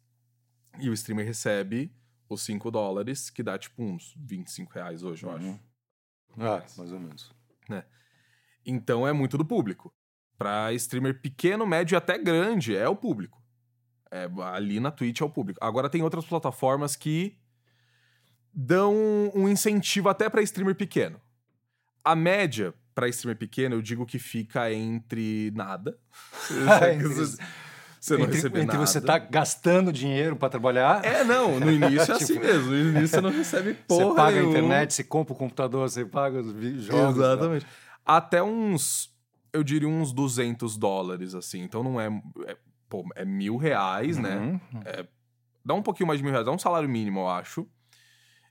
[0.79, 1.93] e o streamer recebe
[2.29, 5.45] os 5 dólares, que dá tipo uns 25 reais hoje, eu acho.
[5.45, 5.59] Uhum.
[6.39, 7.31] Ah, mais ou menos.
[8.65, 9.93] Então é muito do público.
[10.37, 13.41] Pra streamer pequeno, médio e até grande, é o público.
[14.09, 15.59] É, ali na Twitch é o público.
[15.63, 17.37] Agora tem outras plataformas que
[18.53, 18.93] dão
[19.33, 21.19] um incentivo até pra streamer pequeno.
[22.03, 25.97] A média pra streamer pequeno, eu digo que fica entre nada.
[28.01, 28.87] Você não entre, receber entre nada.
[28.87, 32.71] você tá gastando dinheiro pra trabalhar, É, não, no início é assim mesmo.
[32.71, 36.03] No início você não recebe porra você paga a internet, você compra o computador, você
[36.03, 37.15] paga os jogos.
[37.15, 37.25] né?
[37.25, 37.67] Exatamente.
[38.03, 39.13] Até uns,
[39.53, 41.61] eu diria uns 200 dólares, assim.
[41.61, 42.07] Então não é,
[42.47, 42.57] é,
[42.89, 44.35] pô, é mil reais, né?
[44.35, 44.59] Uhum.
[45.63, 47.67] Dá um pouquinho mais de mil reais, dá um salário mínimo, eu acho.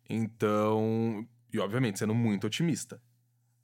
[0.08, 3.02] Então, e obviamente sendo muito otimista,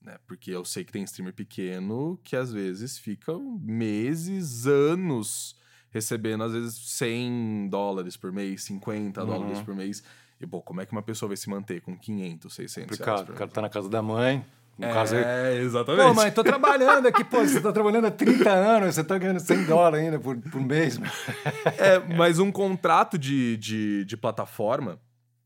[0.02, 0.16] né?
[0.26, 5.55] Porque eu sei que tem streamer pequeno que às vezes fica meses, anos
[5.96, 9.26] recebendo às vezes 100 dólares por mês, 50 Uhum.
[9.26, 10.02] dólares por mês.
[10.38, 13.26] E, pô, como é que uma pessoa vai se manter com 500, 600 reais Complicado.
[13.26, 14.44] por O cara tá na casa da mãe.
[14.78, 15.54] No caso é.
[15.54, 16.06] É, exatamente.
[16.06, 17.38] Pô, mãe, tô trabalhando aqui, pô.
[17.38, 20.98] Você tá trabalhando há 30 anos, você tá ganhando 100 dólares ainda por, por mês.
[21.78, 25.00] É, mas um contrato de, de, de plataforma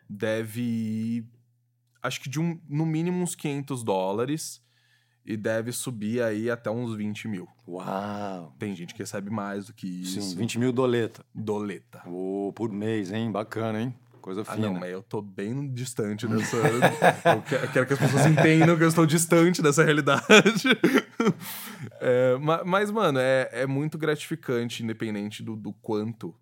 [0.08, 1.24] deve
[2.02, 4.60] acho que de um, no mínimo uns 500 dólares
[5.24, 7.48] e deve subir aí até uns 20 mil.
[7.68, 8.54] Uau!
[8.58, 10.20] Tem gente que recebe mais do que isso.
[10.20, 11.24] Sim, 20 mil doleta.
[11.34, 12.02] Doleta.
[12.08, 13.30] Ô, por mês, hein?
[13.30, 13.94] Bacana, hein?
[14.20, 14.66] Coisa Ah, fina.
[14.68, 16.56] não, mas eu tô bem distante dessa.
[16.56, 20.22] eu que- eu quero que as pessoas entendam que eu estou distante dessa realidade.
[22.00, 26.34] É, ma- mas, mano, é, é muito gratificante, independente do, do quanto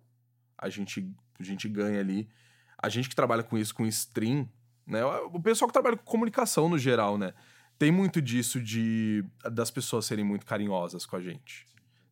[0.57, 2.27] a gente, a gente ganha ali.
[2.81, 4.47] A gente que trabalha com isso, com stream,
[4.87, 5.03] né?
[5.05, 7.33] O pessoal que trabalha com comunicação no geral, né?
[7.79, 11.65] Tem muito disso de das pessoas serem muito carinhosas com a gente.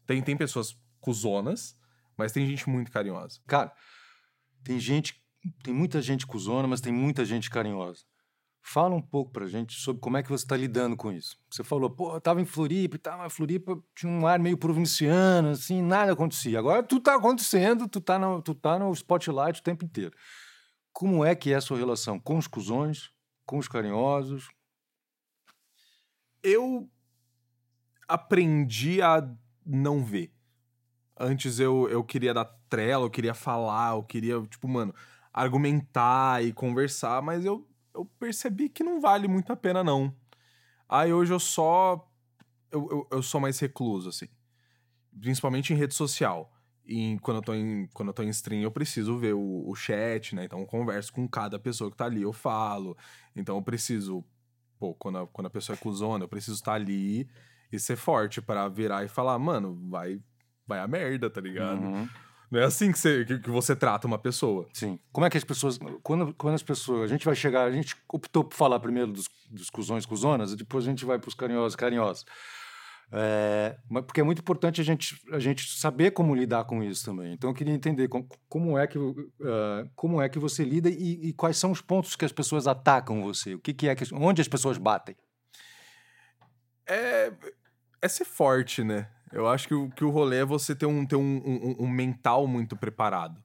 [0.05, 1.77] Tem, tem pessoas cuzonas,
[2.17, 3.41] mas tem gente muito carinhosa.
[3.45, 3.73] Cara,
[4.63, 5.21] tem gente,
[5.61, 8.05] tem muita gente cuzona, mas tem muita gente carinhosa.
[8.61, 11.37] Fala um pouco pra gente sobre como é que você tá lidando com isso.
[11.49, 14.57] Você falou, pô, eu tava em Floripa e tal, mas Floripa tinha um ar meio
[14.57, 16.59] provinciano, assim, nada acontecia.
[16.59, 20.15] Agora tudo tá acontecendo, tu tá no, tu tá no spotlight o tempo inteiro.
[20.93, 23.09] Como é que é a sua relação com os cuzões,
[23.45, 24.49] com os carinhosos?
[26.43, 26.89] Eu
[28.07, 29.27] aprendi a
[29.65, 30.31] não ver.
[31.19, 34.93] Antes eu, eu queria dar trela, eu queria falar, eu queria, tipo, mano,
[35.33, 40.13] argumentar e conversar, mas eu, eu percebi que não vale muito a pena, não.
[40.87, 42.07] Aí hoje eu só.
[42.71, 44.27] Eu, eu, eu sou mais recluso, assim.
[45.19, 46.53] Principalmente em rede social.
[46.85, 49.75] E quando eu tô em, quando eu tô em stream, eu preciso ver o, o
[49.75, 50.45] chat, né?
[50.45, 52.97] Então eu converso com cada pessoa que tá ali, eu falo.
[53.35, 54.23] Então eu preciso
[54.79, 57.27] pô, quando a, quando a pessoa é cuzona, eu preciso estar ali
[57.71, 60.19] e ser forte para virar e falar, mano, vai,
[60.65, 61.81] vai a merda, tá ligado?
[61.81, 62.07] Uhum.
[62.49, 64.69] Não é assim que você, que, que você trata uma pessoa.
[64.73, 64.97] Sim.
[65.11, 65.77] Como é que as pessoas.
[66.01, 67.03] Quando, quando as pessoas.
[67.03, 67.63] A gente vai chegar.
[67.63, 71.19] A gente optou por falar primeiro dos, dos cuzões, cuzonas, e depois a gente vai
[71.19, 72.25] para os carinhosos, carinhosos.
[73.09, 77.33] É, porque é muito importante a gente, a gente saber como lidar com isso também.
[77.33, 79.23] Então eu queria entender como, como, é, que, uh,
[79.95, 83.23] como é que você lida e, e, quais são os pontos que as pessoas atacam
[83.23, 83.53] você.
[83.55, 84.03] O que, que é que.
[84.13, 85.15] Onde as pessoas batem?
[86.85, 87.31] É,
[88.01, 89.09] é ser forte, né?
[89.31, 91.87] Eu acho que o, que o rolê é você ter um, ter um, um, um
[91.87, 93.37] mental muito preparado.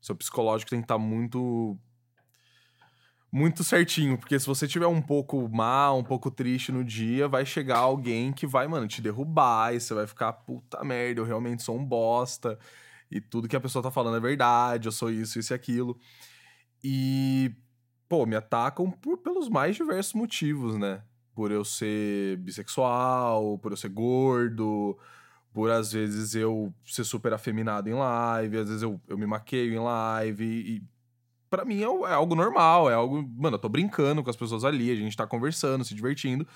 [0.00, 1.78] O seu psicológico tem que estar muito
[3.30, 7.44] muito certinho, porque se você tiver um pouco mal, um pouco triste no dia, vai
[7.44, 11.62] chegar alguém que vai, mano, te derrubar e você vai ficar, puta merda, eu realmente
[11.62, 12.58] sou um bosta
[13.10, 15.98] e tudo que a pessoa tá falando é verdade, eu sou isso, isso e aquilo.
[16.82, 17.52] E,
[18.08, 21.02] pô, me atacam por, pelos mais diversos motivos, né?
[21.34, 24.98] Por eu ser bissexual, por eu ser gordo,
[25.52, 29.74] por às vezes eu ser super afeminado em live, às vezes eu, eu me maqueio
[29.74, 30.82] em live e
[31.48, 33.22] para mim é, é, algo normal, é algo.
[33.36, 36.46] Mano, eu tô brincando com as pessoas ali, a gente tá conversando, se divertindo.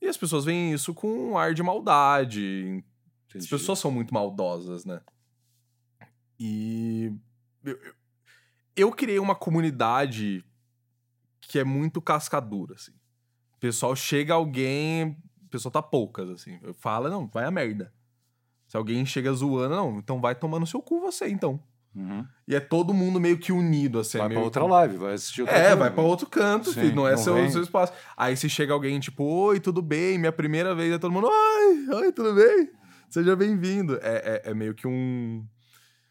[0.00, 2.82] E as pessoas veem isso com um ar de maldade.
[3.28, 3.44] Entendi.
[3.44, 5.00] As pessoas são muito maldosas, né?
[6.38, 7.12] E.
[7.62, 7.94] Eu, eu,
[8.76, 10.44] eu criei uma comunidade
[11.40, 12.92] que é muito cascadura, assim.
[13.56, 16.58] O pessoal chega alguém, o pessoal tá poucas, assim.
[16.74, 17.92] Fala, não, vai a merda.
[18.66, 21.60] Se alguém chega zoando, não, então vai tomar no seu cu você, então.
[22.46, 24.18] E é todo mundo meio que unido, assim.
[24.18, 25.76] é Vai meio pra outra que- live, vai assistir outra É, coisa.
[25.76, 26.94] vai pra outro canto, Sim, filho.
[26.96, 27.92] Não é não seu, seu espaço.
[28.16, 30.16] Aí se chega alguém, tipo, oi, tudo bem?
[30.18, 32.70] Minha primeira vez, é todo mundo, oi, oi, tudo bem?
[33.08, 33.98] Seja bem-vindo.
[34.02, 35.44] É, é, é meio que um.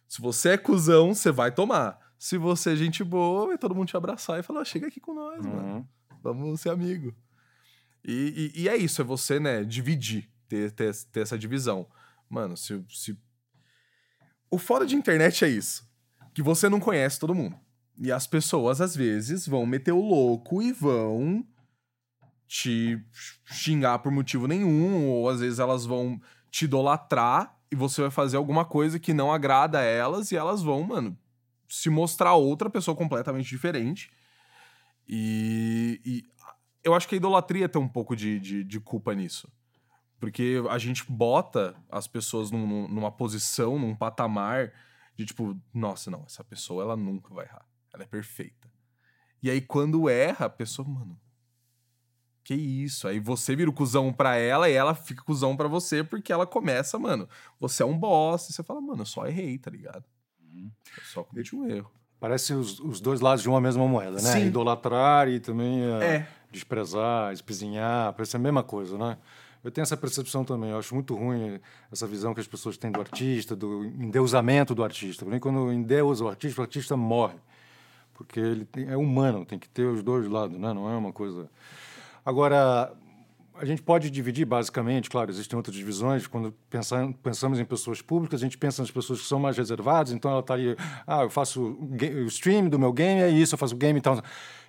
[0.07, 1.97] Se você é cuzão, você vai tomar.
[2.17, 4.99] Se você é gente boa, vai todo mundo te abraçar e falar, "Ah, chega aqui
[4.99, 5.61] com nós, mano.
[5.75, 5.85] Uhum.
[6.21, 7.13] Vamos ser amigo.
[8.03, 11.87] E, e, e é isso, é você, né, dividir, ter, ter, ter essa divisão.
[12.29, 13.17] Mano, se, se.
[14.51, 15.87] O foda de internet é isso.
[16.33, 17.57] Que você não conhece todo mundo.
[17.97, 21.45] E as pessoas, às vezes, vão meter o louco e vão
[22.47, 22.99] te
[23.45, 28.37] xingar por motivo nenhum, ou às vezes elas vão te idolatrar e você vai fazer
[28.37, 31.15] alguma coisa que não agrada a elas e elas vão, mano,
[31.67, 34.09] se mostrar outra pessoa completamente diferente.
[35.07, 36.23] E, e
[36.83, 39.47] eu acho que a idolatria tem um pouco de, de, de culpa nisso.
[40.19, 44.71] Porque a gente bota as pessoas num- num- numa posição, num patamar
[45.15, 47.65] de tipo, nossa, não, essa pessoa ela nunca vai errar.
[47.93, 48.69] Ela é perfeita.
[49.41, 51.17] E aí quando erra, a pessoa, mano,
[52.43, 53.07] que isso?
[53.07, 56.47] Aí você vira o cuzão pra ela e ela fica cuzão pra você porque ela
[56.47, 57.27] começa, mano,
[57.59, 58.49] você é um boss.
[58.49, 60.03] E você fala, mano, eu só errei, tá ligado?
[60.53, 61.91] Eu só cometi um erro.
[62.19, 64.33] Parece os, os dois lados de uma mesma moeda, né?
[64.33, 64.47] Sim.
[64.47, 66.27] Idolatrar e também eh, É.
[66.51, 69.17] desprezar, espizinhar, parece a mesma coisa, né?
[69.63, 70.69] Eu tenho essa percepção também.
[70.69, 71.59] Eu acho muito ruim
[71.91, 75.25] essa visão que as pessoas têm do artista, do endeusamento do artista.
[75.25, 77.35] Porém, quando endeusa o artista, o artista morre.
[78.13, 80.73] Porque ele tem- é humano, tem que ter os dois lados, né?
[80.73, 81.49] Não é uma coisa.
[82.25, 82.93] Agora,
[83.55, 86.27] a gente pode dividir basicamente, claro, existem outras divisões.
[86.27, 90.13] Quando pensam- pensamos em pessoas públicas, a gente pensa nas pessoas que são mais reservadas.
[90.13, 93.57] Então, ela está ali, ah, eu faço o stream do meu game, é isso, eu
[93.59, 94.21] faço o game e tal.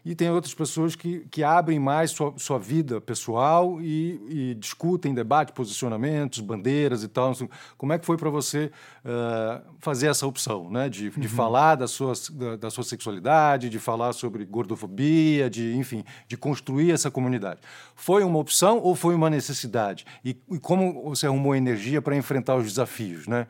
[0.04, 5.12] E tem outras pessoas que, que abrem mais sua, sua vida pessoal e, e discutem,
[5.12, 7.32] debatem posicionamentos, bandeiras e tal.
[7.76, 8.72] Como é que foi para você
[9.04, 10.88] eh, fazer essa opção, né?
[10.88, 16.02] De, de falar da sua, da, da sua sexualidade, de falar sobre gordofobia, de, enfim,
[16.26, 17.60] de construir essa comunidade.
[17.94, 20.06] Foi uma opção ou foi uma necessidade?
[20.24, 23.46] E, e como você arrumou energia para enfrentar os desafios, né?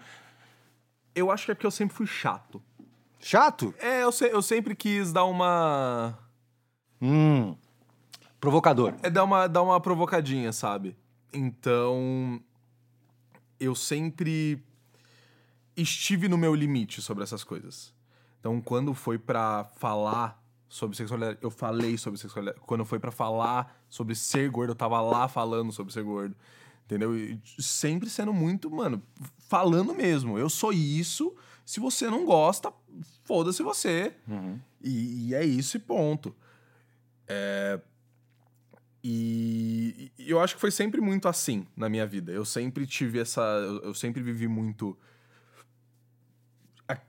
[1.14, 2.62] Eu acho que é porque eu sempre fui chato.
[3.18, 3.74] Chato?
[3.78, 6.18] É, eu, se- eu sempre quis dar uma.
[7.00, 7.56] Hum.
[8.40, 8.94] Provocador.
[9.02, 10.96] É dar uma, dar uma provocadinha, sabe?
[11.32, 12.40] Então.
[13.58, 14.62] Eu sempre
[15.76, 17.92] estive no meu limite sobre essas coisas.
[18.38, 22.58] Então, quando foi pra falar sobre sexualidade, eu falei sobre sexualidade.
[22.64, 26.34] Quando foi pra falar sobre ser gordo, eu tava lá falando sobre ser gordo.
[26.86, 27.16] Entendeu?
[27.16, 29.02] E sempre sendo muito, mano,
[29.38, 30.38] falando mesmo.
[30.38, 31.34] Eu sou isso.
[31.64, 32.72] Se você não gosta,
[33.24, 34.14] foda-se você.
[34.82, 36.34] E, e é isso e ponto.
[39.02, 42.32] E, e eu acho que foi sempre muito assim na minha vida.
[42.32, 43.40] Eu sempre tive essa.
[43.82, 44.96] Eu, sempre vivi muito.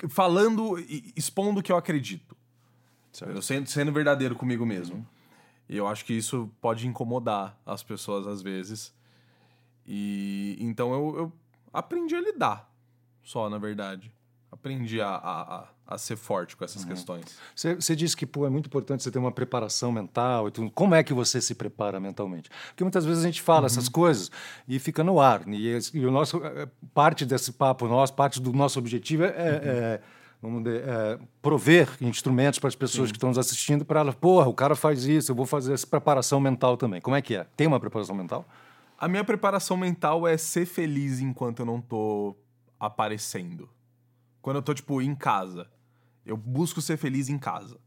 [0.10, 0.78] Falando
[1.16, 2.38] expondo o que eu acredito.
[3.22, 5.06] Eu sendo, sendo verdadeiro comigo mesmo.
[5.68, 8.94] E eu acho que isso pode incomodar as pessoas às vezes.
[9.86, 11.34] E então eu, eu
[11.74, 12.72] aprendi a lidar
[13.24, 14.14] só, na verdade.
[14.52, 17.26] Aprendi a, a, a, a ser forte com essas questões.
[17.56, 20.70] Você, você disse que pô, é muito importante você ter uma preparação mental e tudo.
[20.72, 22.50] Como é que você se prepara mentalmente?
[22.70, 24.32] Porque muitas vezes a gente fala essas coisas
[24.68, 25.48] e fica no ar.
[25.48, 29.30] E, esse- e o nosso eh, parte desse papo nosso, parte do nosso objetivo é,
[29.30, 30.02] é,
[30.42, 34.48] vamos dizer, é prover instrumentos para as pessoas que estão nos assistindo para elas, porra,
[34.48, 37.00] o cara faz isso, eu vou fazer essa preparação mental também.
[37.02, 37.46] Como é que é?
[37.56, 38.46] Tem uma preparação mental?
[38.98, 42.36] A minha preparação mental é ser feliz enquanto eu não tô
[42.80, 43.70] aparecendo.
[44.42, 45.68] Quando eu tô, tipo, em casa.
[46.26, 47.80] Eu busco ser feliz em casa.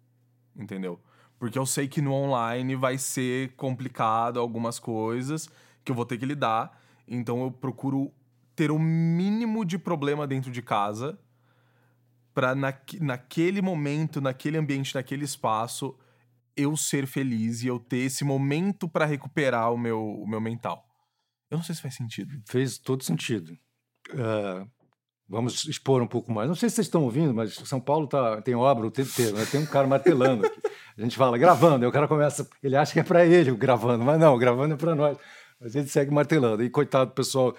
[0.57, 1.01] Entendeu?
[1.38, 5.49] Porque eu sei que no online vai ser complicado algumas coisas
[5.85, 6.81] que eu vou ter que lidar.
[7.07, 8.12] Então eu procuro
[8.55, 11.18] ter o mínimo de problema dentro de casa
[12.33, 15.97] pra naque- naquele momento, naquele ambiente, naquele espaço,
[16.57, 20.87] eu ser feliz e eu ter esse momento pra recuperar o meu, o meu mental.
[21.51, 22.40] Eu não sei se faz sentido.
[22.47, 23.57] Fez todo sentido.
[24.11, 24.66] É,
[25.28, 26.48] vamos expor um pouco mais.
[26.48, 29.37] Não sei se vocês estão ouvindo, mas São Paulo tá, tem obra o tempo inteiro.
[29.37, 29.46] Né?
[29.50, 30.60] Tem um cara martelando aqui.
[30.96, 32.48] A gente fala gravando, aí o cara começa.
[32.62, 35.18] Ele acha que é para ele o gravando, mas não, gravando é para nós.
[35.60, 36.62] A gente segue martelando.
[36.62, 37.54] E coitado do pessoal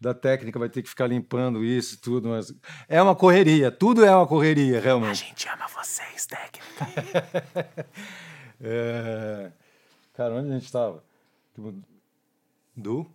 [0.00, 2.28] da técnica vai ter que ficar limpando isso e tudo.
[2.28, 2.52] Mas
[2.88, 5.26] é uma correria, tudo é uma correria, realmente.
[5.26, 7.86] gente ama vocês, técnica.
[8.60, 9.52] É...
[10.14, 11.00] Cara, onde a gente estava?
[12.76, 13.06] Do?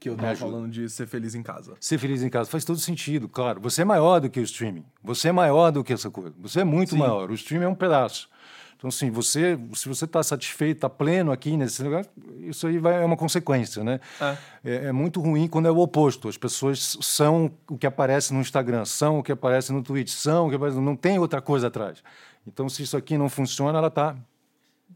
[0.00, 1.74] Que eu tava falando de ser feliz em casa.
[1.80, 3.60] Ser feliz em casa faz todo sentido, claro.
[3.60, 4.84] Você é maior do que o streaming.
[5.02, 6.34] Você é maior do que essa coisa.
[6.38, 6.98] Você é muito Sim.
[6.98, 7.30] maior.
[7.30, 8.28] O streaming é um pedaço.
[8.76, 12.06] Então, assim, você, se você está satisfeito, está pleno aqui nesse lugar,
[12.42, 13.98] isso aí vai, é uma consequência, né?
[14.20, 14.36] É.
[14.64, 16.28] É, é muito ruim quando é o oposto.
[16.28, 20.46] As pessoas são o que aparece no Instagram, são o que aparece no Twitch, são
[20.46, 20.78] o que aparece...
[20.78, 22.04] Não tem outra coisa atrás.
[22.46, 24.16] Então, se isso aqui não funciona, ela está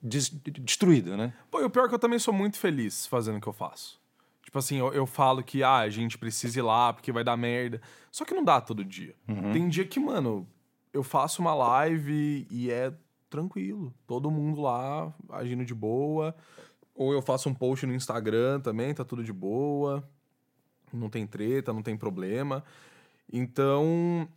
[0.00, 1.32] destruída, né?
[1.50, 3.52] Pô, e o pior é que eu também sou muito feliz fazendo o que eu
[3.52, 4.00] faço.
[4.52, 7.38] Tipo assim, eu, eu falo que ah, a gente precisa ir lá porque vai dar
[7.38, 7.80] merda.
[8.10, 9.14] Só que não dá todo dia.
[9.50, 10.46] Tem dia que, mano,
[10.92, 12.92] eu faço uma live e é
[13.30, 13.94] tranquilo.
[14.06, 16.36] Todo mundo lá agindo de boa.
[16.94, 20.06] Ou eu faço um post no Instagram também, tá tudo de boa.
[20.92, 22.62] Não tem treta, não tem problema.
[23.32, 24.28] Então,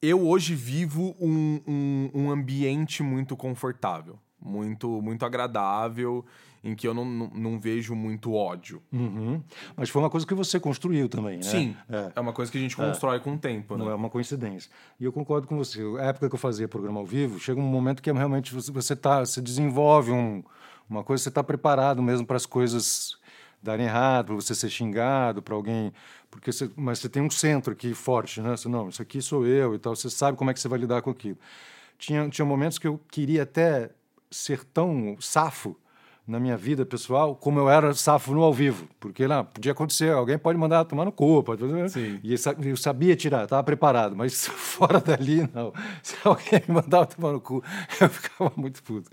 [0.00, 6.24] eu hoje vivo um, um, um ambiente muito confortável, muito, muito agradável,
[6.62, 8.82] em que eu não, não, não vejo muito ódio.
[8.92, 9.42] Uhum.
[9.76, 11.42] Mas foi uma coisa que você construiu também, né?
[11.42, 12.12] Sim, É.
[12.14, 12.20] é.
[12.20, 13.84] uma coisa que a gente constrói com o tempo, né?
[13.84, 14.70] Não é uma coincidência.
[14.98, 15.80] E eu concordo com você.
[15.98, 18.96] A época que eu fazia programa ao vivo, chega um momento que realmente você, você,
[18.96, 20.42] tá, você desenvolve um,
[20.88, 23.16] uma coisa, você está preparado mesmo para as coisas
[23.62, 25.92] darem errado, para você ser xingado, para alguém.
[26.30, 28.56] Porque você, mas você tem um centro aqui forte, né?
[28.56, 29.94] Você, não, isso aqui sou eu e tal.
[29.94, 31.38] Você sabe como é que você vai lidar com aquilo.
[31.98, 33.90] Tinha, tinha momentos que eu queria até
[34.30, 35.76] ser tão safo
[36.26, 38.88] na minha vida pessoal como eu era safo no ao vivo.
[38.98, 41.88] Porque lá podia acontecer, alguém pode mandar tomar no cu, pode fazer.
[41.90, 42.20] Sim.
[42.22, 42.34] E
[42.68, 45.72] eu sabia tirar, estava preparado, mas fora dali, não.
[46.02, 47.62] Se alguém me mandava tomar no cu,
[48.00, 49.10] eu ficava muito puto.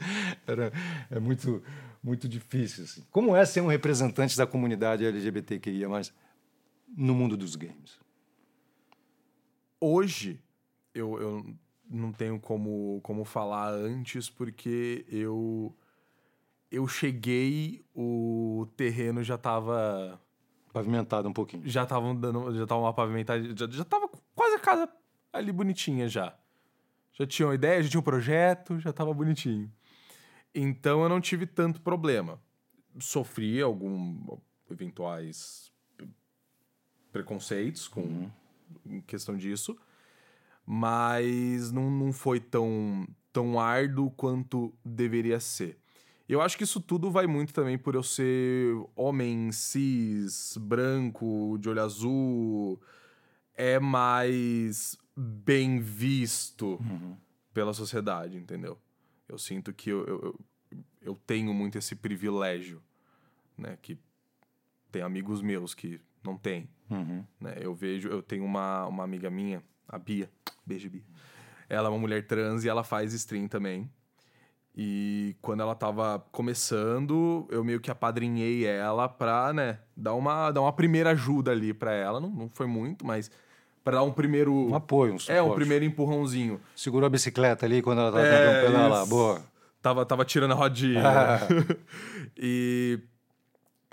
[0.47, 0.71] Era,
[1.11, 1.61] é muito,
[2.03, 2.85] muito difícil.
[2.85, 3.03] Assim.
[3.11, 5.87] Como é ser um representante da comunidade LGBTQIA,
[6.95, 8.01] no mundo dos games?
[9.79, 10.39] Hoje,
[10.93, 11.55] eu, eu
[11.89, 15.75] não tenho como, como falar antes, porque eu,
[16.73, 20.19] eu cheguei, o terreno já tava.
[20.73, 21.69] Pavimentado um pouquinho.
[21.69, 22.51] Já estavam dando.
[22.57, 23.43] Já tava uma pavimentada.
[23.55, 24.89] Já, já tava quase a casa
[25.31, 26.35] ali bonitinha já.
[27.13, 29.71] Já tinha uma ideia, já tinha um projeto, já tava bonitinho.
[30.53, 32.41] Então eu não tive tanto problema.
[32.99, 34.35] Sofri algum
[34.67, 35.71] eventuais
[37.11, 38.31] preconceitos com
[38.83, 39.77] em questão disso,
[40.65, 45.82] mas não, não foi tão, tão árduo quanto deveria ser.
[46.33, 51.69] Eu acho que isso tudo vai muito também por eu ser homem cis, branco, de
[51.69, 52.81] olho azul,
[53.55, 56.79] é mais bem visto
[57.53, 58.79] pela sociedade, entendeu?
[59.27, 60.39] Eu sinto que eu, eu, eu-
[61.01, 62.81] eu tenho muito esse privilégio,
[63.57, 63.77] né?
[63.81, 63.97] Que
[64.91, 67.23] tem amigos meus que não têm, Uhum.
[67.39, 67.55] né?
[67.59, 70.31] Eu vejo, eu tenho uma, uma amiga minha, a Bia,
[70.65, 71.03] beijo Bia.
[71.69, 73.87] Ela é uma mulher trans e ela faz stream também.
[74.75, 80.61] E quando ela tava começando, eu meio que apadrinhei ela pra, né, dar uma, dar
[80.61, 82.19] uma primeira ajuda ali pra ela.
[82.19, 83.29] Não, não foi muito, mas
[83.83, 84.51] pra dar um primeiro.
[84.51, 85.37] Um apoio, um suporte.
[85.37, 86.59] é, um primeiro empurrãozinho.
[86.75, 89.01] Segurou a bicicleta ali quando ela estava É, tentando pedalar.
[89.01, 89.09] isso.
[89.09, 89.41] Boa.
[89.81, 91.03] Tava, tava tirando a rodinha.
[91.07, 91.39] Ah.
[91.39, 91.77] né?
[92.35, 92.99] e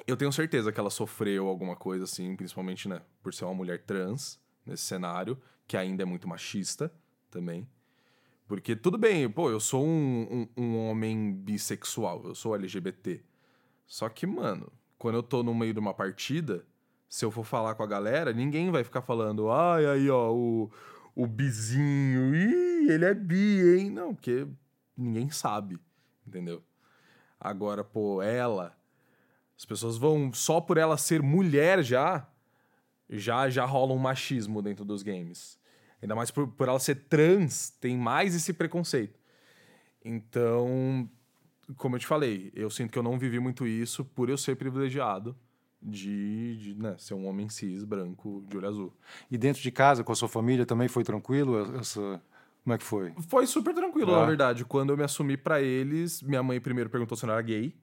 [0.07, 3.83] eu tenho certeza que ela sofreu alguma coisa assim, principalmente, né, por ser uma mulher
[3.83, 5.37] trans nesse cenário,
[5.69, 6.91] que ainda é muito machista
[7.31, 7.69] também.
[8.51, 13.23] Porque tudo bem, pô, eu sou um, um, um homem bissexual, eu sou LGBT.
[13.87, 16.67] Só que, mano, quando eu tô no meio de uma partida,
[17.09, 20.69] se eu for falar com a galera, ninguém vai ficar falando, ai, aí, ó, o,
[21.15, 23.89] o bizinho, ih, ele é bi, hein?
[23.89, 24.49] Não, porque
[24.97, 25.79] ninguém sabe,
[26.27, 26.61] entendeu?
[27.39, 28.77] Agora, pô, ela,
[29.57, 32.29] as pessoas vão, só por ela ser mulher já,
[33.09, 35.60] já, já rola um machismo dentro dos games.
[36.03, 39.19] Ainda mais por, por ela ser trans, tem mais esse preconceito.
[40.05, 41.09] Então,
[41.77, 44.57] como eu te falei, eu sinto que eu não vivi muito isso por eu ser
[44.57, 45.37] privilegiado
[45.83, 48.97] de, de né, ser um homem cis, branco, de olho azul.
[49.31, 51.77] E dentro de casa, com a sua família, também foi tranquilo?
[51.79, 52.23] Essa...
[52.63, 53.15] Como é que foi?
[53.29, 54.21] Foi super tranquilo, Ah.
[54.21, 54.65] na verdade.
[54.67, 57.75] Quando eu me assumi pra eles, minha mãe primeiro perguntou se eu não era gay,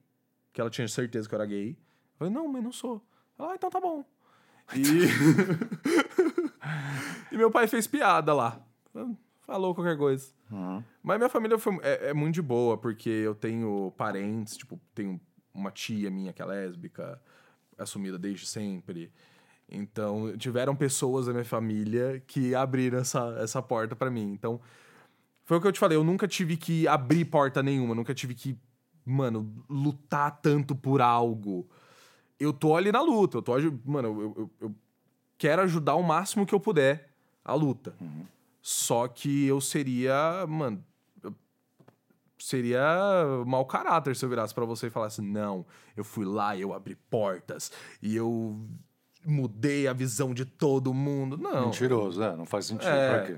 [0.52, 1.70] que ela tinha certeza que eu era gay.
[1.70, 1.76] Eu
[2.18, 3.04] falei, não, mãe, não sou.
[3.38, 4.04] Ela, ah, então tá bom.
[4.74, 5.08] E...
[7.32, 8.60] e meu pai fez piada lá.
[9.42, 10.30] Falou qualquer coisa.
[11.02, 15.20] Mas minha família foi, é, é muito de boa, porque eu tenho parentes, tipo, tenho
[15.54, 17.20] uma tia minha que é lésbica,
[17.76, 19.12] assumida desde sempre.
[19.70, 24.32] Então, tiveram pessoas da minha família que abriram essa, essa porta pra mim.
[24.32, 24.60] Então,
[25.44, 28.34] foi o que eu te falei, eu nunca tive que abrir porta nenhuma, nunca tive
[28.34, 28.58] que,
[29.04, 31.68] mano, lutar tanto por algo.
[32.38, 33.52] Eu tô ali na luta, eu tô,
[33.84, 34.74] mano, eu, eu, eu
[35.36, 37.10] quero ajudar o máximo que eu puder
[37.44, 37.96] a luta.
[38.60, 40.84] Só que eu seria, mano,
[41.22, 41.34] eu
[42.38, 42.80] seria
[43.46, 45.64] mau caráter se eu virasse pra você e falasse: "Não,
[45.96, 47.72] eu fui lá, eu abri portas
[48.02, 48.60] e eu
[49.24, 51.36] mudei a visão de todo mundo.
[51.36, 51.66] Não.
[51.66, 52.34] Mentiroso, né?
[52.36, 52.88] Não faz sentido.
[52.88, 53.08] É.
[53.10, 53.36] Pra quê?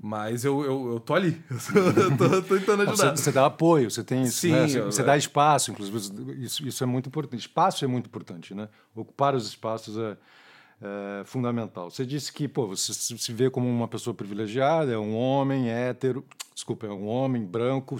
[0.00, 1.42] Mas eu, eu, eu tô ali.
[1.74, 3.16] Eu tô, tô tentando Você, ajudar.
[3.16, 4.68] você dá apoio, você tem isso, Sim, né?
[4.68, 6.44] Você, eu- você dá espaço, inclusive.
[6.44, 7.40] Isso, isso é muito importante.
[7.40, 8.68] Espaço é muito importante, né?
[8.94, 10.16] Ocupar os espaços é,
[11.20, 11.90] é fundamental.
[11.90, 16.24] Você disse que, pô, você se vê como uma pessoa privilegiada, é um homem hétero,
[16.54, 17.96] desculpa, é um homem branco,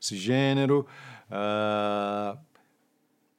[0.00, 0.86] cisgênero.
[1.30, 2.36] ah,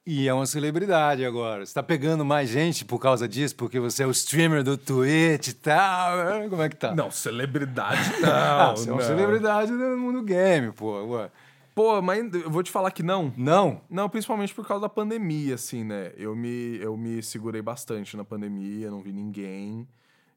[0.06, 1.66] e é uma celebridade agora.
[1.66, 5.48] Você está pegando mais gente por causa disso, porque você é o streamer do Twitch
[5.48, 6.48] e tal.
[6.48, 6.94] Como é que tá?
[6.94, 8.30] Não, celebridade não.
[8.30, 9.08] Ah, você é uma não.
[9.08, 11.28] celebridade do mundo game, pô.
[11.74, 13.34] Pô, mas eu vou te falar que não.
[13.36, 13.82] Não?
[13.90, 16.12] Não, principalmente por causa da pandemia, assim, né?
[16.16, 19.88] Eu me, eu me segurei bastante na pandemia, não vi ninguém.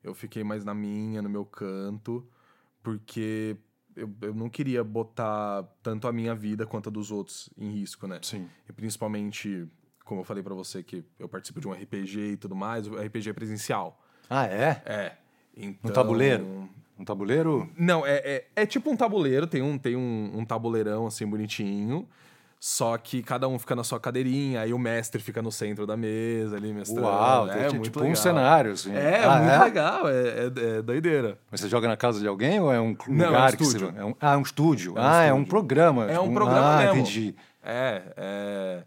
[0.04, 2.28] Eu fiquei mais na minha, no meu canto,
[2.82, 3.56] porque
[4.00, 8.08] eu, eu não queria botar tanto a minha vida quanto a dos outros em risco,
[8.08, 8.20] né?
[8.22, 8.48] Sim.
[8.68, 9.68] E principalmente,
[10.06, 12.96] como eu falei pra você, que eu participo de um RPG e tudo mais, o
[12.96, 14.02] RPG é presencial.
[14.30, 14.82] Ah, é?
[14.86, 15.18] É.
[15.56, 15.92] Então...
[15.92, 16.70] Um tabuleiro?
[16.98, 17.70] Um tabuleiro?
[17.78, 22.08] Não, é, é, é tipo um tabuleiro, tem um, tem um, um tabuleirão assim bonitinho.
[22.62, 25.96] Só que cada um fica na sua cadeirinha, aí o mestre fica no centro da
[25.96, 27.04] mesa ali, mestrando.
[27.08, 28.16] Uau, é, é, muito tipo um legal.
[28.18, 28.94] cenário, assim.
[28.94, 31.40] É, Ah, muito legal, é, é, é doideira.
[31.50, 33.64] Mas você joga na casa de alguém ou é um Não, é um lugar que
[33.64, 33.92] estúdio.
[33.94, 34.00] você...
[34.00, 34.98] É um, ah, é um estúdio.
[34.98, 35.50] É um ah, é um estúdio.
[35.50, 36.06] programa.
[36.06, 37.00] É tipo um programa Ah, mesmo.
[37.00, 37.36] entendi.
[37.64, 38.84] É, é.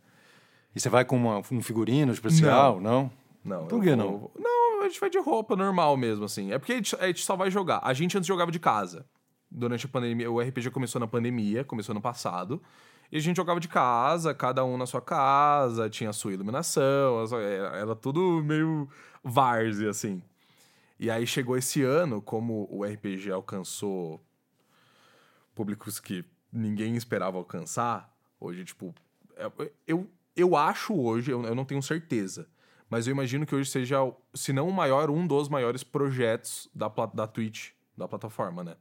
[0.74, 3.10] E você vai com uma- um figurino especial, não?
[3.42, 3.66] Não.
[3.68, 6.52] Por eu que vou- Não, a gente vai de roupa normal mesmo, assim.
[6.52, 7.80] É porque a gente, a gente só vai jogar.
[7.82, 9.06] A gente antes jogava de casa.
[9.50, 12.62] Durante a pandemia, o RPG começou na pandemia, começou no passado.
[13.12, 17.26] E a gente jogava de casa, cada um na sua casa, tinha a sua iluminação,
[17.26, 18.88] sua- era tudo meio
[19.22, 20.22] várzea, assim.
[20.98, 24.18] E aí chegou esse ano, como o RPG alcançou
[25.54, 28.10] públicos que ninguém esperava alcançar,
[28.40, 28.94] hoje, tipo,
[29.36, 32.48] é- eu, eu acho hoje, eu, eu não tenho certeza,
[32.88, 33.98] mas eu imagino que hoje seja,
[34.34, 38.76] se não o maior, um dos maiores projetos da, da Twitch, da plataforma, né?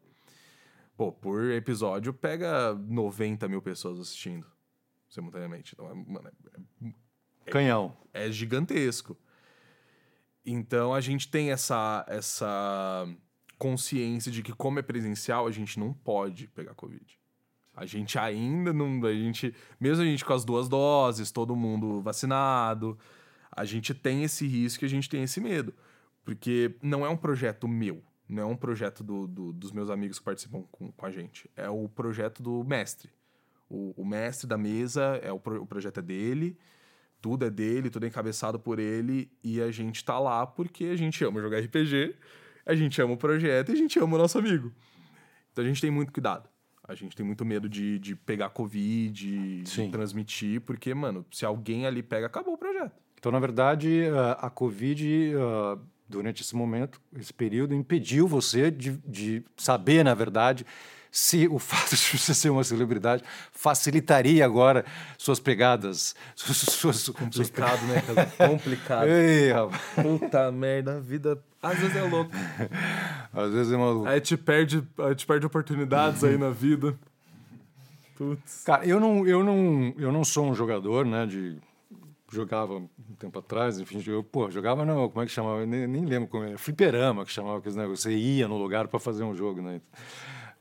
[0.96, 4.46] Pô, por episódio pega 90 mil pessoas assistindo
[5.10, 5.74] simultaneamente.
[5.74, 6.32] Então, é, mano,
[7.46, 7.96] é- Canhão.
[8.14, 9.18] é gigantesco.
[10.46, 13.08] Então a gente tem essa, essa
[13.58, 17.20] consciência de que, como é presencial, a gente não pode pegar Covid.
[17.74, 19.04] A gente ainda não.
[19.06, 22.98] A gente, mesmo a gente com as duas doses, todo mundo vacinado,
[23.52, 25.74] a gente tem esse risco e a gente tem esse medo.
[26.24, 30.20] Porque não é um projeto meu, não é um projeto do- do- dos meus amigos
[30.20, 31.50] que participam com, com a gente.
[31.56, 33.10] É o projeto do mestre.
[33.70, 36.58] O, o mestre da mesa, é o, pro- o projeto é dele,
[37.22, 40.96] tudo é dele, tudo é encabeçado por ele, e a gente tá lá porque a
[40.96, 42.16] gente ama jogar RPG,
[42.66, 44.72] a gente ama o projeto e a gente ama o nosso amigo.
[45.52, 46.50] Então a gente tem muito cuidado.
[46.84, 49.90] A gente tem muito medo de, de pegar Covid, de Sim.
[49.92, 52.92] transmitir, porque, mano, se alguém ali pega, acabou o projeto.
[53.18, 55.78] Então, na verdade, a, a Covid, ah,
[56.12, 60.66] durante esse momento, esse período, impediu você de, de saber, na verdade,
[61.10, 64.86] se o fato de você ser uma celebridade facilitaria agora
[65.18, 66.58] suas pegadas, suas...
[66.58, 68.50] suas, suas Complicado, né, cara?
[68.50, 69.08] Complicado.
[69.10, 72.38] Ei, rapaz, Puta merda, a vida às vezes é louca.
[73.34, 74.08] às vezes é maluco.
[74.08, 76.98] Aí te perde, aí te perde oportunidades aí na vida.
[78.18, 78.64] Putz.
[78.66, 81.58] Cara, eu não, eu não, eu não sou um jogador, né, de
[82.32, 82.88] jogava um
[83.20, 85.66] tempo atrás, enfim, eu, pô, jogava não, como é que chamava?
[85.66, 89.00] Nem, nem lembro como era, fliperama que chamava aqueles negócios, você ia no lugar para
[89.00, 89.82] fazer um jogo, né?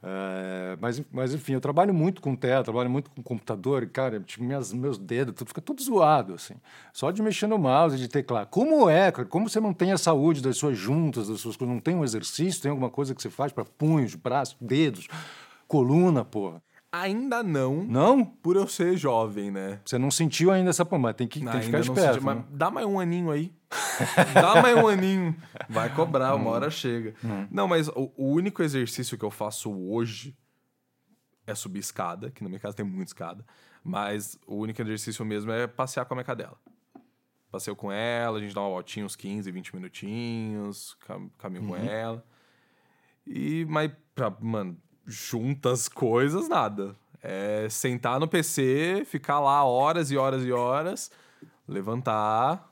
[0.02, 4.18] É, mas, mas enfim, eu trabalho muito com tela, trabalho muito com computador, e, cara,
[4.20, 6.54] tipo, minhas, meus dedos, tudo fica tudo zoado, assim.
[6.92, 8.46] Só de mexer no mouse, de teclar.
[8.46, 9.28] Como é, cara?
[9.28, 11.74] Como você mantém a saúde das suas juntas, das suas coisas?
[11.74, 15.06] Não tem um exercício, tem alguma coisa que você faz para punhos, braços, dedos,
[15.68, 16.62] coluna, porra?
[16.92, 18.24] Ainda não, Não?
[18.24, 19.80] por eu ser jovem, né?
[19.84, 22.14] Você não sentiu ainda essa pomba, tem que, tem que ficar não esperto.
[22.14, 22.44] senti, mas né?
[22.50, 23.52] dá mais um aninho aí.
[24.34, 25.36] dá mais um aninho.
[25.68, 27.14] Vai cobrar, uma hora chega.
[27.48, 30.36] Não, mas o, o único exercício que eu faço hoje
[31.46, 33.44] é subir escada, que na minha casa tem muita escada.
[33.84, 36.58] Mas o único exercício mesmo é passear com a minha cadela.
[37.52, 41.76] Passeio com ela, a gente dá uma voltinha uns 15, 20 minutinhos, cam- caminho com
[41.76, 42.24] ela.
[43.26, 44.76] E, mas, pra, mano,
[45.10, 46.94] juntas coisas, nada.
[47.22, 51.10] É sentar no PC, ficar lá horas e horas e horas,
[51.68, 52.70] levantar,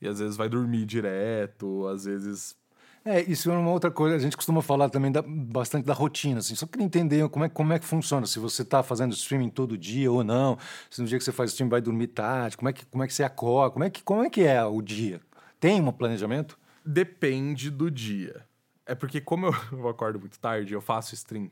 [0.00, 2.56] e às vezes vai dormir direto, às vezes.
[3.04, 4.14] É, isso é uma outra coisa.
[4.14, 6.38] A gente costuma falar também da- bastante da rotina.
[6.38, 6.54] Assim.
[6.54, 8.26] Só queria entender como é, como é que funciona.
[8.26, 10.56] Se você está fazendo streaming todo dia ou não.
[10.88, 12.56] Se no dia que você faz streaming vai dormir tarde.
[12.56, 13.72] Como é que, como é que você acorda?
[13.72, 15.20] Como é que, como é, que é o dia?
[15.58, 16.56] Tem um planejamento?
[16.84, 18.44] Depende do dia.
[18.86, 21.50] É porque, como eu, acordo muito tarde, eu faço stream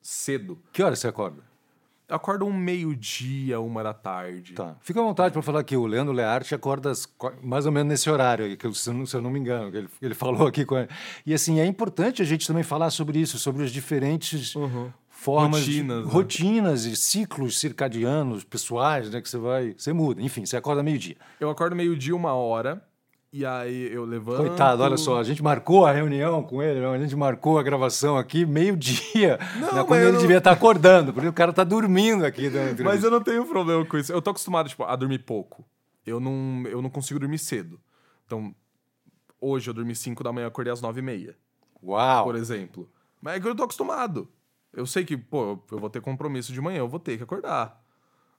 [0.00, 0.58] cedo.
[0.72, 1.42] Que hora você acorda?
[2.08, 4.52] Eu acordo um meio-dia, uma da tarde.
[4.54, 4.76] Tá.
[4.82, 7.08] Fica à vontade para falar que o Leandro Learte acorda às
[7.42, 9.38] mais ou menos nesse horário aí, que eu, se, eu não, se eu não me
[9.38, 10.88] engano, que ele, ele falou aqui com ele.
[11.24, 14.52] E assim, é importante a gente também falar sobre isso, sobre as diferentes
[15.08, 16.12] formas, Rotinas, de, né?
[16.12, 20.20] rotinas e ciclos circadianos, pessoais, né, que você vai, você muda.
[20.20, 21.16] Enfim, você acorda meio-dia.
[21.38, 22.82] Eu acordo meio-dia, uma hora.
[23.32, 24.46] E aí eu levanto.
[24.46, 28.18] Coitado, olha só, a gente marcou a reunião com ele, a gente marcou a gravação
[28.18, 32.46] aqui meio-dia, né, quando ele não- devia estar acordando, porque o cara tá dormindo aqui
[32.46, 32.84] entrevista.
[32.84, 34.12] Mas eu não tenho problema com isso.
[34.12, 35.64] Eu tô acostumado, tipo, a dormir pouco.
[36.04, 37.80] Eu não, eu não consigo dormir cedo.
[38.26, 38.54] Então,
[39.40, 41.34] hoje eu dormi 5 da manhã, acordei às 9 e meia,
[41.82, 42.24] Uau!
[42.24, 42.86] por exemplo.
[43.20, 44.28] Mas é que eu tô acostumado.
[44.74, 47.80] Eu sei que, pô, eu vou ter compromisso de manhã, eu vou ter que acordar.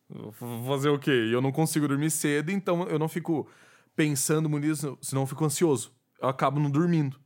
[0.08, 0.32] Vou
[0.68, 1.12] Fazer o quê?
[1.30, 3.48] E eu não consigo dormir cedo, então eu não fico
[3.96, 5.94] pensando muito nisso, senão eu fico ansioso.
[6.22, 7.20] Eu acabo não dormindo.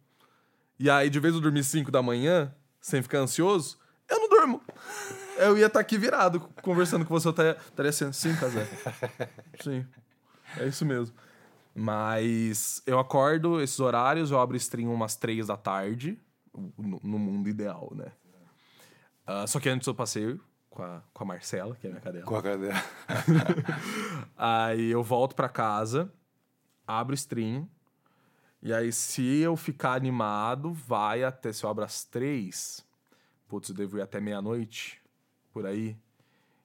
[0.79, 3.77] E aí, de vez eu dormir 5 da manhã, sem ficar ansioso,
[4.09, 4.61] eu não durmo.
[5.37, 8.67] Eu ia estar aqui virado, conversando com você, eu estaria assim, sim, Casé.
[9.61, 9.85] Sim.
[10.57, 11.15] É isso mesmo.
[11.75, 16.19] Mas eu acordo esses horários, eu abro stream umas 3 da tarde,
[16.53, 18.11] no, no mundo ideal, né?
[19.25, 20.39] Ah, só que antes eu passei
[20.69, 22.25] com a, com a Marcela, que é minha cadela.
[22.25, 22.83] Com a cadeira.
[24.37, 26.11] Aí eu volto pra casa,
[26.87, 27.69] abro stream.
[28.61, 31.53] E aí, se eu ficar animado, vai até.
[31.53, 32.83] Se eu abro às três,
[33.47, 35.01] putz, eu devo ir até meia-noite,
[35.51, 35.97] por aí.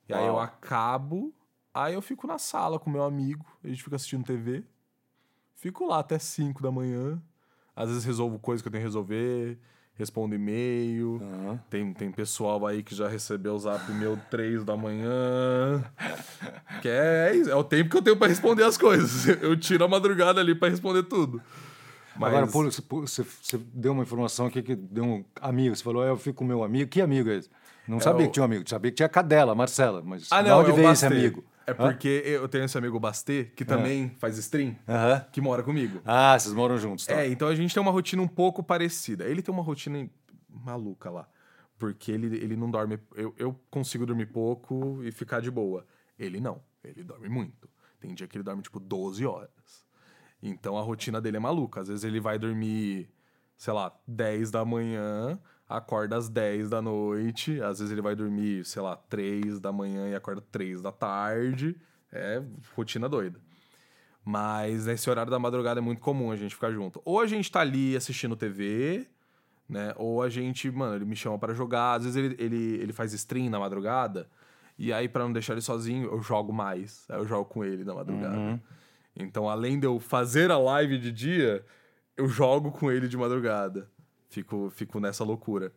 [0.09, 1.35] E aí eu acabo,
[1.73, 4.65] aí eu fico na sala com meu amigo, a gente fica assistindo TV.
[5.55, 7.23] Fico lá até 5 da manhã.
[7.75, 9.59] Às vezes resolvo coisas que eu tenho que resolver,
[9.99, 11.21] respondo e-mail.
[11.23, 11.61] Aham.
[11.71, 15.85] Tem, tem pessoal aí que já recebeu o zap meu 3 da manhã.
[16.81, 19.27] Que é, é é o tempo que eu tenho pra responder as coisas.
[19.43, 21.41] Eu tiro a madrugada ali pra responder tudo.
[22.17, 25.75] Mas Agora, Paulo, você, você- deu uma informação aqui que deu um amigo.
[25.75, 26.91] Você falou, "Ah, eu fico com meu amigo.
[26.91, 27.49] Que amigo é esse?
[27.89, 28.69] Não sabia o- que tinha um amigo.
[28.69, 30.03] Sabia que tinha a cadela, Marcela.
[30.05, 31.43] Mas Ah, não, onde é veio esse amigo?
[31.67, 35.27] É porque eu tenho esse amigo Bastê, que também faz stream, Aham.
[35.33, 36.01] que mora comigo.
[36.05, 37.15] Ah, vocês moram juntos, tá?
[37.21, 39.25] É, então a gente tem uma rotina um pouco parecida.
[39.25, 40.09] Ele tem uma rotina
[40.49, 41.29] maluca lá.
[41.79, 42.99] Porque ele, ele não dorme.
[43.15, 45.85] Eu, eu consigo dormir pouco e ficar de boa.
[46.19, 46.63] Ele não.
[46.85, 47.69] Ele dorme muito.
[48.01, 49.51] Tem dia que ele dorme tipo 12 horas.
[50.43, 51.81] Então a rotina dele é maluca.
[51.81, 53.09] Às vezes ele vai dormir,
[53.57, 55.39] sei lá, 10 da manhã,
[55.77, 57.61] acorda às 10 da noite.
[57.63, 61.77] Às vezes ele vai dormir, sei lá, 3 da manhã e acorda 3 da tarde.
[62.13, 62.43] É
[62.75, 63.39] rotina doida.
[64.25, 67.01] Mas nesse horário da madrugada é muito comum a gente ficar junto.
[67.05, 69.07] Ou a gente tá ali assistindo TV,
[69.69, 69.93] né?
[69.97, 71.95] Ou a gente, mano, ele me chama pra jogar.
[71.95, 74.29] Às vezes ele, ele, ele faz stream na madrugada.
[74.79, 77.05] E aí, pra não deixar ele sozinho, eu jogo mais.
[77.09, 78.37] Aí eu jogo com ele na madrugada.
[79.15, 81.65] Então, além de eu fazer a live de dia,
[82.17, 83.91] eu jogo com ele de madrugada.
[84.33, 85.75] Fico, fico nessa loucura.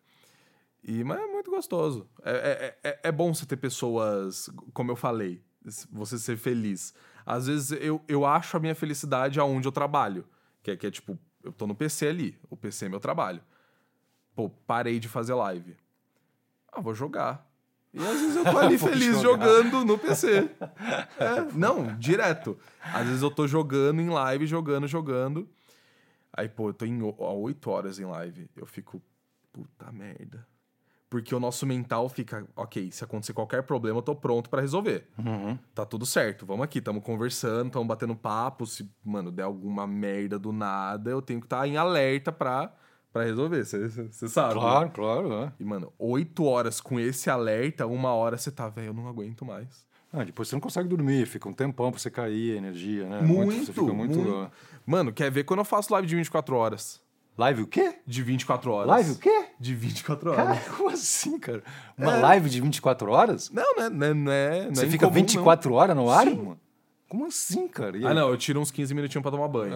[0.82, 2.08] E, mas é muito gostoso.
[2.24, 5.44] É, é, é, é bom você ter pessoas, como eu falei,
[5.92, 6.94] você ser feliz.
[7.26, 10.26] Às vezes eu, eu acho a minha felicidade aonde eu trabalho.
[10.64, 12.40] Que é, que é tipo, eu tô no PC ali.
[12.50, 13.42] O PC é meu trabalho.
[14.34, 15.76] Pô, parei de fazer live.
[16.72, 17.46] Ah, vou jogar.
[17.94, 19.46] E às vezes eu tô ali feliz jogar.
[19.48, 20.50] jogando no PC.
[21.20, 22.58] É, não, direto.
[22.82, 25.50] Às vezes eu tô jogando em live, jogando, jogando.
[26.38, 28.50] Aí, pô, eu tô em há 8 horas em live.
[28.56, 29.02] Eu fico,
[29.54, 30.46] puta merda.
[31.10, 35.08] Porque o nosso mental fica, ok, se acontecer qualquer problema, eu tô pronto pra resolver.
[35.18, 35.58] Uhum.
[35.74, 38.66] Tá tudo certo, vamos aqui, tamo conversando, tamo batendo papo.
[38.66, 42.74] Se, mano, der alguma merda do nada, eu tenho que estar em alerta pra,
[43.14, 43.64] pra resolver.
[43.64, 44.56] Você sabe?
[44.56, 44.60] né?
[44.60, 45.30] Claro, claro.
[45.30, 45.54] né?
[45.58, 49.46] E, mano, 8 horas com esse alerta, uma hora você tá, velho, eu não aguento
[49.46, 49.86] mais.
[50.16, 53.22] Ah, depois você não consegue dormir, fica um tempão pra você cair a energia, né?
[53.22, 54.18] Muito, você fica muito.
[54.18, 54.52] muito.
[54.86, 57.02] Mano, quer ver quando eu faço live de 24 horas?
[57.38, 57.96] Live o quê?
[58.08, 58.88] De 24 horas.
[58.88, 59.46] Live o quê?
[59.60, 60.46] De 24 horas.
[60.46, 61.62] Cara, como assim, cara?
[61.98, 63.50] Uma live de 24 horas?
[63.50, 63.90] Não, né?
[63.90, 66.36] Não é, não é, não Você é fica incomum, 24 horas no ar, Sim.
[66.36, 66.60] mano?
[67.16, 67.96] Como assim, cara?
[67.96, 68.10] E Não.
[68.10, 68.12] aí?
[68.12, 69.74] Ah, não, eu tiro uns 15 minutinhos pra tomar banho.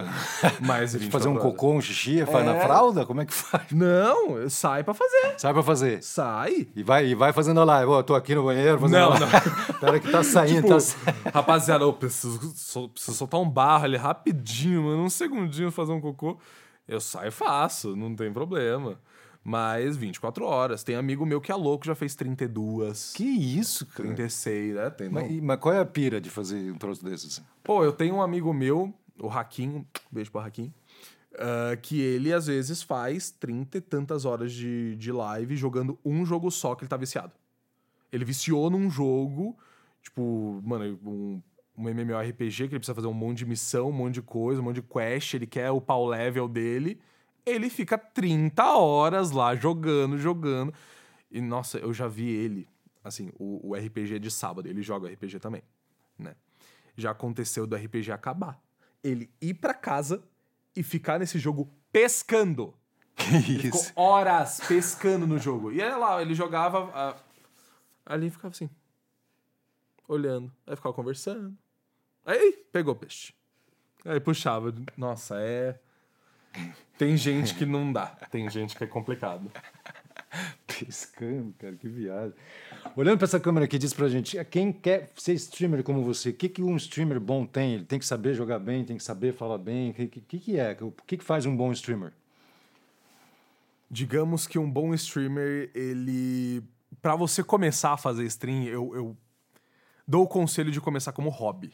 [0.59, 1.43] Mas Você 24 fazer um horas.
[1.43, 2.59] cocô, um xixi, faz na É.
[2.65, 3.05] fralda?
[3.05, 3.71] Como é que faz?
[3.71, 5.35] Não, sai pra fazer.
[5.37, 6.03] Sai pra fazer.
[6.03, 6.67] Sai.
[6.75, 7.91] E vai, e vai fazendo a live.
[7.91, 9.25] Ó, tô aqui no banheiro fazendo Não, live.
[9.79, 11.15] Pera que tá saindo, Tipo, tá saindo.
[11.33, 15.03] rapaziada, eu preciso, preciso soltar um barro ali rapidinho, mano.
[15.03, 16.37] Um segundinho fazer um cocô.
[16.87, 18.99] Eu saio e faço, não tem problema.
[19.43, 20.83] Mas 24 horas.
[20.83, 24.09] Tem amigo meu que é louco, já fez 32, Que isso, cara?
[24.09, 24.89] 36, né?
[24.89, 25.09] Tem.
[25.09, 27.41] Mas, e- mas qual é a pira de fazer um troço desses?
[27.63, 30.73] Pô, eu tenho um amigo meu, o Raquinho, beijo pro Raquinho,
[31.37, 36.25] ah, que ele às vezes faz 30 e tantas horas de, de live jogando um
[36.25, 37.31] jogo só que ele tá viciado.
[38.11, 39.55] Ele viciou num jogo,
[40.03, 41.41] tipo, mano, um,
[41.77, 44.65] um MMORPG que ele precisa fazer um monte de missão, um monte de coisa, um
[44.65, 46.99] monte de quest, ele quer o pau level dele.
[47.49, 50.73] Ele fica 30 horas lá jogando, jogando.
[51.31, 52.67] E nossa, eu já vi ele
[53.03, 55.63] assim, o, o RPG é de sábado, ele joga RPG também,
[56.17, 56.35] né?
[56.95, 58.61] Já aconteceu do RPG acabar.
[59.03, 60.23] Ele ir pra casa
[60.75, 62.73] e ficar nesse jogo pescando.
[63.33, 63.91] Ele ficou Isso.
[63.95, 65.73] horas pescando no jogo.
[65.73, 66.89] E aí lá, ele jogava.
[66.93, 67.15] ah,
[68.05, 68.69] ali ficava assim.
[70.07, 70.49] Olhando.
[70.65, 71.57] Aí ficava conversando.
[72.25, 73.33] Aí pegou o peixe.
[74.05, 74.73] Aí puxava.
[74.95, 75.77] Nossa, é.
[76.97, 78.07] Tem gente que não dá.
[78.29, 79.49] Tem gente que é complicado.
[80.67, 82.33] Piscando, cara, que viagem.
[82.95, 86.33] Olhando para essa câmera aqui, diz pra gente, quem quer ser streamer como você, o
[86.33, 87.73] que, que um streamer bom tem?
[87.73, 90.59] Ele tem que saber jogar bem, tem que saber falar bem, o que, que, que
[90.59, 90.77] é?
[90.81, 92.13] O que, que faz um bom streamer?
[93.89, 96.63] Digamos que um bom streamer, ele.
[97.01, 99.17] Pra você começar a fazer stream, eu, eu
[100.07, 101.71] dou o conselho de começar como hobby.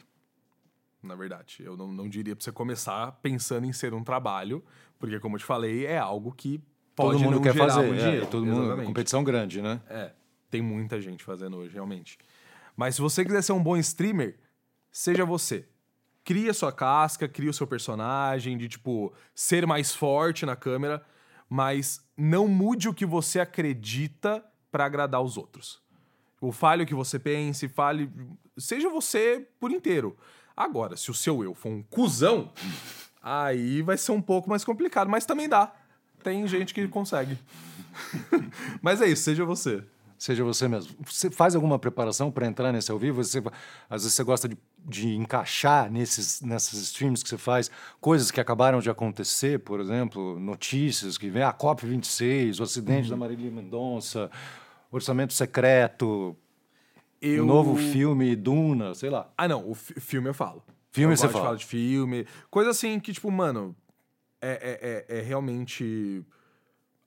[1.06, 1.62] Na verdade.
[1.64, 4.62] Eu não, não diria pra você começar pensando em ser um trabalho,
[4.98, 6.60] porque, como eu te falei, é algo que
[6.94, 8.86] pode todo mundo quer fazer, muito é, todo mundo, Exatamente.
[8.86, 9.80] competição grande, né?
[9.88, 10.12] É,
[10.50, 12.18] tem muita gente fazendo hoje, realmente.
[12.76, 14.38] Mas se você quiser ser um bom streamer,
[14.90, 15.66] seja você.
[16.24, 21.04] Cria sua casca, cria o seu personagem, de tipo, ser mais forte na câmera,
[21.48, 25.80] mas não mude o que você acredita pra agradar os outros.
[26.40, 28.10] O fale o que você pense, fale.
[28.58, 30.16] Seja você por inteiro.
[30.56, 32.50] Agora, se o seu eu for um cuzão,
[33.22, 35.72] aí vai ser um pouco mais complicado, mas também dá.
[36.22, 37.38] Tem gente que consegue.
[38.80, 39.84] mas é isso, seja você.
[40.18, 40.96] Seja você mesmo.
[41.04, 43.22] Você faz alguma preparação para entrar nesse ao vivo?
[43.22, 43.38] Você,
[43.90, 48.40] às vezes você gosta de, de encaixar nesses, nessas streams que você faz coisas que
[48.40, 54.30] acabaram de acontecer, por exemplo, notícias que vem a COP26, o acidente da Marília Mendonça,
[54.90, 56.34] orçamento secreto,
[57.26, 57.44] Eu...
[57.44, 59.30] o novo filme Duna, sei lá.
[59.36, 60.62] Ah, não, o fi- filme eu falo.
[60.92, 61.44] Filme eu você de fala.
[61.44, 62.26] falar de filme.
[62.50, 63.74] Coisa assim que, tipo, mano,
[64.40, 66.24] é, é, é, é realmente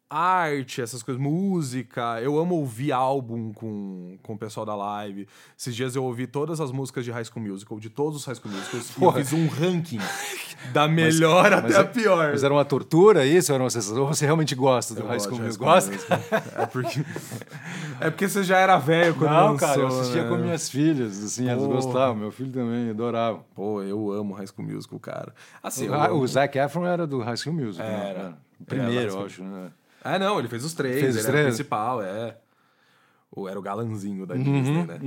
[0.09, 2.19] arte, essas coisas, música.
[2.21, 5.27] Eu amo ouvir álbum com, com o pessoal da live.
[5.57, 8.35] Esses dias eu ouvi todas as músicas de High School Musical, de todos os High
[8.35, 9.99] School Musicals, e eu fiz um ranking
[10.73, 12.31] da melhor até a pior.
[12.31, 13.53] Mas era uma tortura isso?
[13.53, 14.01] Era uma sensação?
[14.01, 15.67] Ou você realmente gosta do Eu High School Musical?
[15.67, 15.91] Gosta?
[16.57, 17.05] É porque,
[18.01, 20.29] é porque você já era velho quando Não, lançou, cara, eu assistia né?
[20.29, 21.75] com minhas filhas, assim, elas Porra.
[21.75, 23.39] gostavam, meu filho também adorava.
[23.55, 25.35] Pô, eu amo High School Musical, cara.
[25.61, 27.85] Assim, amo- o Zac Efron era do High School Musical.
[27.87, 28.09] né?
[28.09, 28.19] Era.
[28.19, 28.35] O Era
[28.65, 29.71] primeiro, High eu acho, né?
[30.03, 31.45] Ah, não, ele fez os três, Fez os ele era três?
[31.47, 32.37] o principal, é.
[33.31, 34.99] Ou era o galanzinho da Uhum, Disney, né?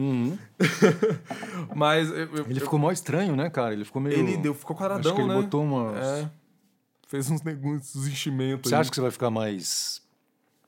[1.75, 3.73] Mas eu- eu- Ele ficou mó estranho, né, cara?
[3.73, 4.17] Ele ficou meio.
[4.17, 5.43] ele deu, ficou quadradão, Acho que ele né?
[5.43, 5.97] botou umas.
[5.97, 6.31] É.
[7.09, 8.69] Fez uns, negócios, enchimentos.
[8.71, 8.81] Você aí.
[8.81, 10.01] acha que você vai ficar mais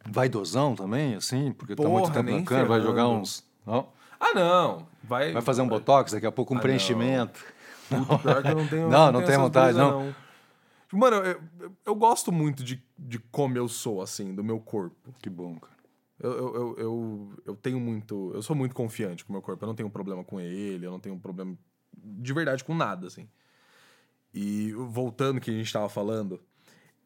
[0.06, 1.52] vaidosão também, assim?
[1.52, 3.44] Porque tá muito Porra, tempo na câmera, vai jogar uns.
[3.66, 3.88] Não?
[4.20, 4.86] Ah, não.
[5.02, 6.62] Vai, Vai fazer um botox, daqui a pouco um Ah, não.
[6.62, 7.40] preenchimento.
[7.88, 8.88] Puta, pior que eu não tenho.
[8.90, 10.14] Não, não tenho tem essas vontade, brisas, não.
[10.92, 15.14] Mano, eu, eu, eu gosto muito de, de como eu sou, assim, do meu corpo.
[15.20, 15.74] Que bom, cara.
[16.20, 18.30] Eu, eu, eu, eu, tenho muito.
[18.34, 19.64] Eu sou muito confiante com o meu corpo.
[19.64, 21.56] Eu não tenho problema com ele, eu não tenho problema
[21.96, 23.28] de verdade com nada, assim.
[24.32, 26.40] E voltando que a gente tava falando,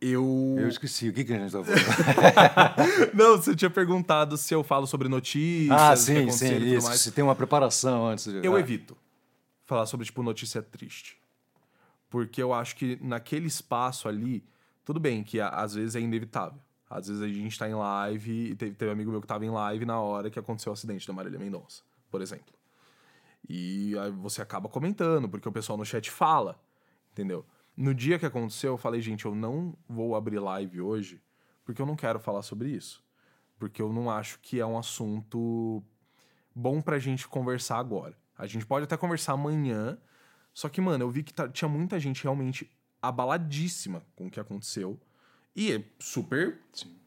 [0.00, 0.56] eu.
[0.58, 1.08] Eu esqueci.
[1.08, 3.12] O que, que a gente tá falando?
[3.14, 5.70] não, você tinha perguntado se eu falo sobre notícias.
[5.70, 6.92] ah, sim, sim, isso.
[6.96, 8.26] Se tem uma preparação antes.
[8.26, 8.44] De...
[8.44, 8.96] Eu ah, evito
[9.64, 11.17] falar sobre, tipo, notícia triste.
[12.08, 14.44] Porque eu acho que naquele espaço ali,
[14.84, 16.60] tudo bem que às vezes é inevitável.
[16.88, 19.44] Às vezes a gente tá em live e teve, teve um amigo meu que tava
[19.44, 22.54] em live na hora que aconteceu o acidente da Marília Mendonça, por exemplo.
[23.46, 26.58] E aí você acaba comentando, porque o pessoal no chat fala,
[27.12, 27.44] entendeu?
[27.76, 31.22] No dia que aconteceu, eu falei, gente, eu não vou abrir live hoje,
[31.64, 33.04] porque eu não quero falar sobre isso.
[33.58, 35.82] Porque eu não acho que é um assunto
[36.54, 38.16] bom pra gente conversar agora.
[38.36, 39.98] A gente pode até conversar amanhã,
[40.58, 42.68] só que, mano, eu vi que tá- tinha muita gente realmente
[43.00, 44.98] abaladíssima com o que aconteceu.
[45.54, 46.60] E é super,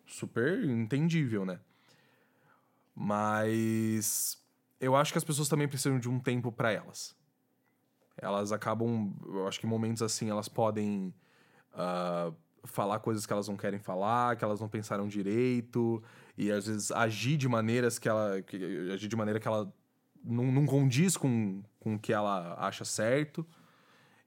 [0.07, 1.59] super entendível, né?
[2.95, 4.41] Mas
[4.79, 7.13] eu acho que as pessoas também precisam de um tempo pra elas.
[8.15, 11.13] Elas acabam, eu acho que em momentos assim elas podem
[11.73, 12.31] ah,
[12.63, 16.01] falar coisas que elas não querem falar, que elas não pensaram direito,
[16.37, 18.41] e às vezes agir de maneiras que ela.
[18.41, 19.69] que- agir de maneira que ela
[20.23, 23.45] não, não condiz com, com o que ela acha certo.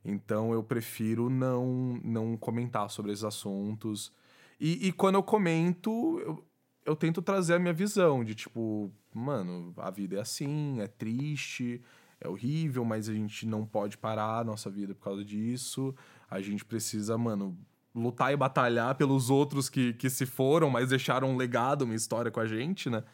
[0.05, 4.13] Então eu prefiro não, não comentar sobre esses assuntos.
[4.61, 6.45] E, e quando eu comento, eu,
[6.85, 11.83] eu tento trazer a minha visão de tipo, mano, a vida é assim, é triste,
[12.21, 15.95] é horrível, mas a gente não pode parar a nossa vida por causa disso.
[16.31, 17.57] A gente precisa, mano,
[17.95, 22.31] lutar e batalhar pelos outros que, que se foram, mas deixaram um legado, uma história
[22.31, 23.05] com a gente, né?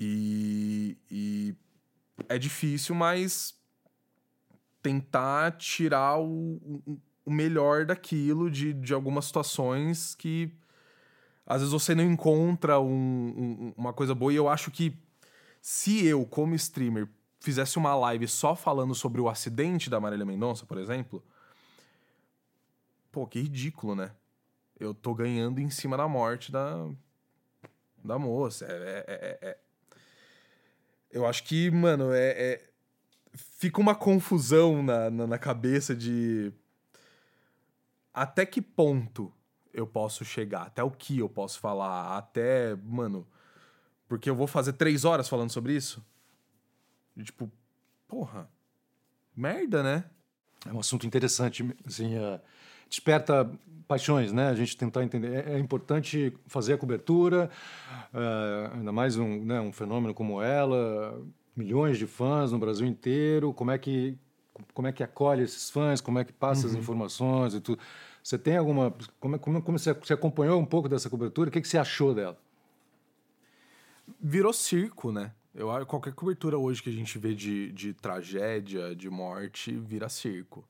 [0.00, 1.54] E, e
[2.28, 3.54] é difícil, mas
[4.82, 10.52] tentar tirar o, o- melhor daquilo de, de algumas situações que
[11.46, 14.32] às vezes você não encontra um- um- uma coisa boa.
[14.32, 14.96] E eu acho que
[15.62, 17.08] Se eu, como streamer,
[17.40, 21.24] fizesse uma live só falando sobre o acidente da Marília Mendonça, por exemplo,
[23.10, 24.12] pô, que ridículo, né?
[24.78, 26.88] Eu tô ganhando em cima da morte da,
[28.02, 28.66] da moça.
[28.66, 29.58] É, é, é, é.
[31.10, 32.70] Eu acho que, mano, é, é...
[33.32, 36.52] fica uma confusão na, na, na cabeça de
[38.12, 39.32] até que ponto
[39.72, 43.26] eu posso chegar, até o que eu posso falar, até, mano,
[44.08, 46.04] porque eu vou fazer três horas falando sobre isso?
[47.16, 47.50] E, tipo,
[48.08, 48.50] porra,
[49.34, 50.04] merda, né?
[50.66, 52.40] É um assunto interessante, assim, uh,
[52.90, 53.50] desperta
[53.88, 54.48] paixões, né?
[54.48, 55.46] A gente tentar entender.
[55.46, 57.50] É, é importante fazer a cobertura,
[58.12, 61.20] uh, ainda mais um, né, um fenômeno como ela,
[61.56, 64.18] milhões de fãs no Brasil inteiro, como é que
[64.74, 66.72] como é que acolhe esses fãs, como é que passa uhum.
[66.72, 67.80] as informações e tudo.
[68.22, 68.94] Você tem alguma.
[69.18, 71.48] Como, como, como você, você acompanhou um pouco dessa cobertura?
[71.48, 72.38] O que, que você achou dela?
[74.20, 75.32] Virou circo, né?
[75.54, 80.64] Eu, qualquer cobertura hoje que a gente vê de, de tragédia, de morte, vira circo.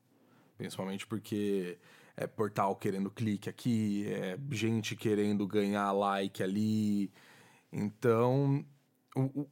[0.56, 1.76] Principalmente porque
[2.20, 7.10] é portal querendo clique aqui, é gente querendo ganhar like ali.
[7.72, 8.62] Então,
[9.16, 9.50] o, o,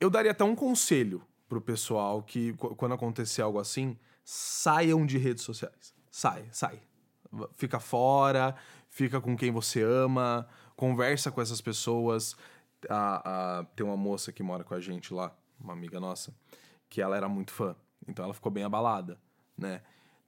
[0.00, 5.44] eu daria até um conselho pro pessoal que, quando acontecer algo assim, saiam de redes
[5.44, 5.94] sociais.
[6.10, 6.80] Sai, sai.
[7.52, 8.54] Fica fora,
[8.88, 12.34] fica com quem você ama, conversa com essas pessoas.
[12.88, 16.34] A, a, tem uma moça que mora com a gente lá, uma amiga nossa,
[16.88, 17.76] que ela era muito fã.
[18.08, 19.20] Então ela ficou bem abalada,
[19.58, 19.82] né?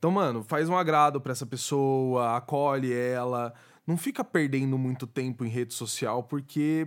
[0.05, 3.55] Então, mano, faz um agrado para essa pessoa, acolhe ela.
[3.86, 6.86] Não fica perdendo muito tempo em rede social, porque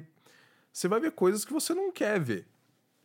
[0.72, 2.46] você vai ver coisas que você não quer ver.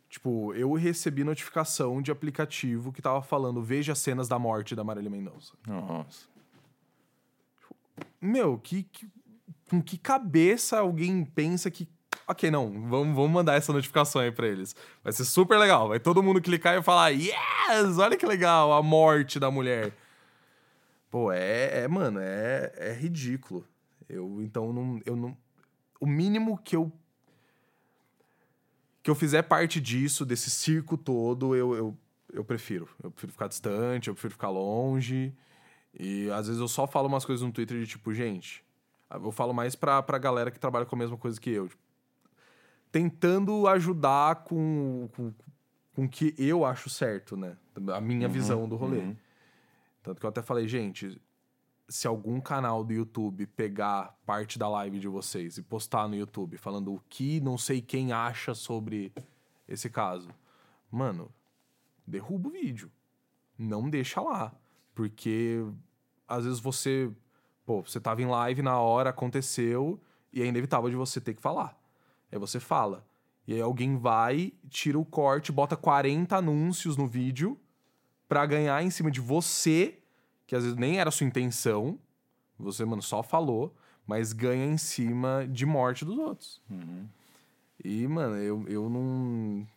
[0.07, 5.09] Tipo, eu recebi notificação de aplicativo que tava falando veja cenas da morte da Marília
[5.09, 5.53] Mendonça.
[5.65, 6.27] Nossa.
[8.21, 9.09] Meu, que, que,
[9.67, 11.89] com que cabeça alguém pensa que.
[12.27, 14.75] Ok, não, vamos, vamos mandar essa notificação aí pra eles.
[15.03, 15.87] Vai ser super legal.
[15.87, 17.97] Vai todo mundo clicar e falar: Yes!
[17.97, 20.02] Olha que legal, a morte da mulher.
[21.13, 23.63] Pô, é, é mano, é, é ridículo.
[24.09, 25.37] Eu, então, não, eu não.
[25.99, 26.91] O mínimo que eu
[29.03, 31.97] que eu fizer parte disso, desse circo todo, eu, eu,
[32.33, 32.89] eu prefiro.
[33.03, 35.31] Eu prefiro ficar distante, eu prefiro ficar longe.
[35.93, 38.65] E às vezes eu só falo umas coisas no Twitter de tipo, gente.
[39.11, 41.67] Eu falo mais pra, pra galera que trabalha com a mesma coisa que eu.
[41.67, 41.83] Tipo,
[42.91, 45.31] tentando ajudar com, com,
[45.93, 47.55] com o que eu acho certo, né?
[47.93, 48.97] A minha uhum, visão do rolê.
[48.97, 49.15] Uhum.
[50.03, 51.19] Tanto que eu até falei, gente,
[51.87, 56.57] se algum canal do YouTube pegar parte da live de vocês e postar no YouTube
[56.57, 59.13] falando o que não sei quem acha sobre
[59.65, 60.29] esse caso,
[60.91, 61.31] mano,
[62.05, 62.91] derruba o vídeo.
[63.57, 64.53] Não deixa lá.
[64.93, 65.65] Porque
[66.27, 67.09] às vezes você.
[67.65, 69.97] Pô, você tava em live na hora, aconteceu,
[70.33, 71.79] e é inevitável de você ter que falar.
[72.29, 73.07] Aí você fala.
[73.47, 77.57] E aí alguém vai, tira o corte, bota 40 anúncios no vídeo
[78.33, 79.99] para ganhar em cima de você
[80.47, 81.99] que às vezes nem era a sua intenção,
[82.57, 83.75] você, mano, só falou,
[84.07, 86.59] mas ganha em cima de morte dos outros.
[86.67, 87.07] Uhum.
[87.83, 89.67] E, mano, eu, eu não.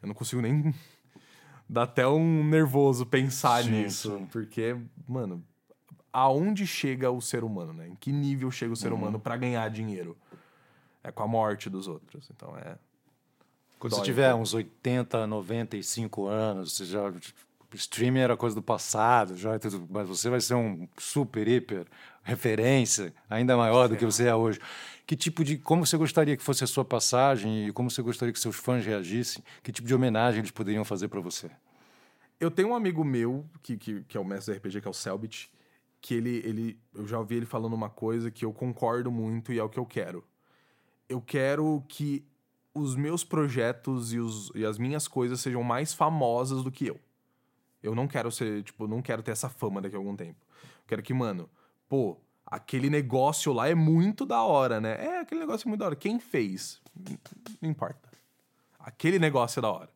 [0.00, 0.74] Eu não consigo nem.
[1.68, 4.16] dar até um nervoso pensar sim, nisso.
[4.16, 4.26] Sim.
[4.32, 4.74] Porque,
[5.06, 5.44] mano,
[6.10, 7.88] aonde chega o ser humano, né?
[7.88, 8.98] Em que nível chega o ser uhum.
[8.98, 10.16] humano para ganhar dinheiro?
[11.04, 12.30] É com a morte dos outros.
[12.34, 12.78] Então é.
[13.78, 17.12] Quando Dói, você tiver uns 80, 95 anos, você já
[17.74, 19.50] streaming era coisa do passado, já,
[19.90, 21.86] mas você vai ser um super, hiper
[22.22, 24.60] referência, ainda maior do que você é hoje.
[25.06, 25.56] Que tipo de.
[25.56, 28.84] Como você gostaria que fosse a sua passagem e como você gostaria que seus fãs
[28.84, 29.42] reagissem?
[29.62, 31.50] Que tipo de homenagem eles poderiam fazer para você?
[32.38, 34.90] Eu tenho um amigo meu, que, que, que é o mestre do RPG, que é
[34.90, 35.50] o Selbit,
[36.00, 36.78] que ele, ele.
[36.94, 39.78] Eu já ouvi ele falando uma coisa que eu concordo muito e é o que
[39.78, 40.22] eu quero.
[41.08, 42.24] Eu quero que
[42.74, 47.00] os meus projetos e, os, e as minhas coisas sejam mais famosas do que eu.
[47.82, 50.38] Eu não quero ser, tipo, não quero ter essa fama daqui a algum tempo.
[50.50, 51.48] Eu quero que, mano,
[51.88, 54.96] pô, aquele negócio lá é muito da hora, né?
[55.04, 55.96] É, aquele negócio é muito da hora.
[55.96, 56.80] Quem fez?
[57.60, 58.08] Não importa.
[58.78, 59.90] Aquele negócio é da hora.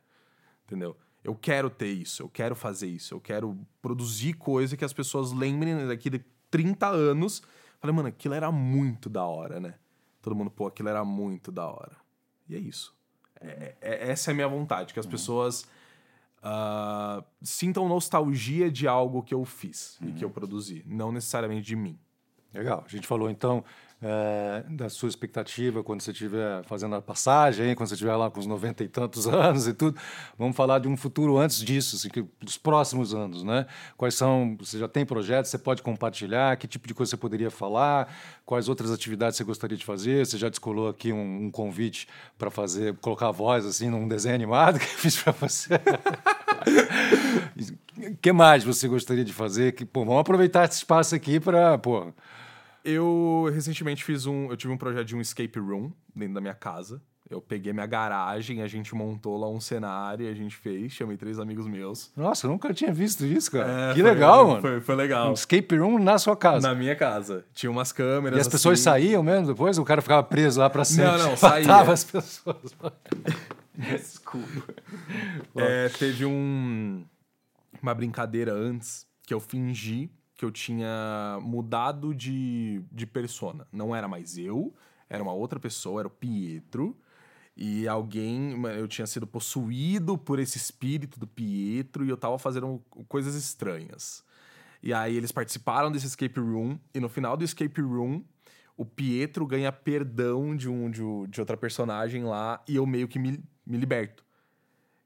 [0.65, 0.97] Entendeu?
[1.25, 5.31] Eu quero ter isso, eu quero fazer isso, eu quero produzir coisa que as pessoas
[5.31, 6.19] lembrem daqui de
[6.51, 7.43] 30 anos.
[7.81, 9.75] Falei, mano, aquilo era muito da hora, né?
[10.21, 11.97] Todo mundo, pô, aquilo era muito da hora.
[12.49, 12.95] E é isso.
[13.41, 15.11] É, é, essa é a minha vontade, que as uhum.
[15.13, 15.67] pessoas
[16.43, 20.09] uh, sintam nostalgia de algo que eu fiz uhum.
[20.09, 21.99] e que eu produzi, não necessariamente de mim.
[22.53, 22.83] Legal.
[22.85, 23.65] A gente falou então
[24.03, 28.41] é, da sua expectativa quando você estiver fazendo a passagem, quando você estiver lá com
[28.41, 29.99] os 90 e tantos anos e tudo.
[30.37, 33.67] Vamos falar de um futuro antes disso, assim, que, dos próximos anos, né?
[33.97, 37.51] Quais são, você já tem projetos, você pode compartilhar, que tipo de coisa você poderia
[37.51, 38.13] falar,
[38.45, 42.51] quais outras atividades você gostaria de fazer, você já descolou aqui um, um convite para
[42.51, 45.75] fazer, colocar a voz assim num desenho animado que eu fiz para você.
[47.97, 49.73] O que mais você gostaria de fazer?
[49.73, 52.13] Que, pô, vamos aproveitar esse espaço aqui para, pô,
[52.85, 54.51] Eu recentemente fiz um.
[54.51, 57.01] Eu tive um projeto de um escape room dentro da minha casa.
[57.31, 61.39] Eu peguei minha garagem, a gente montou lá um cenário, a gente fez, chamei três
[61.39, 62.13] amigos meus.
[62.15, 63.91] Nossa, eu nunca tinha visto isso, cara.
[63.91, 64.61] É, que foi- legal, mano.
[64.61, 65.31] Foi, foi legal.
[65.31, 66.69] Um escape room na sua casa.
[66.69, 67.47] Na minha casa.
[67.55, 68.37] Tinha umas câmeras.
[68.37, 68.83] E as pessoas assim.
[68.85, 69.79] saíam mesmo depois?
[69.79, 71.11] O cara ficava preso lá pra sempre?
[71.23, 71.93] não, Matava saía.
[71.93, 72.77] as pessoas.
[73.75, 74.75] Desculpa.
[75.57, 77.03] É, teve um,
[77.83, 80.11] uma brincadeira antes que eu fingi
[80.43, 83.65] que eu tinha mudado de, de persona.
[83.71, 84.75] Não era mais eu,
[85.09, 86.99] era uma outra pessoa, era o Pietro.
[87.57, 92.83] E alguém, eu tinha sido possuído por esse espírito do Pietro e eu tava fazendo
[93.07, 94.25] coisas estranhas.
[94.83, 98.25] E aí eles participaram desse escape room e no final do escape room
[98.77, 103.19] o Pietro ganha perdão de, um, de, de outra personagem lá e eu meio que
[103.19, 104.25] me, me liberto.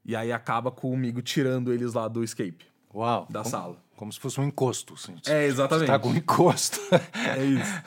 [0.02, 2.64] E aí acaba comigo tirando eles lá do escape.
[2.94, 3.26] Uau.
[3.28, 3.85] Da como, sala.
[3.96, 4.94] Como se fosse um encosto.
[4.94, 5.16] Assim.
[5.26, 5.86] É, exatamente.
[5.86, 6.78] Você tá com um encosto.
[7.36, 7.82] É isso.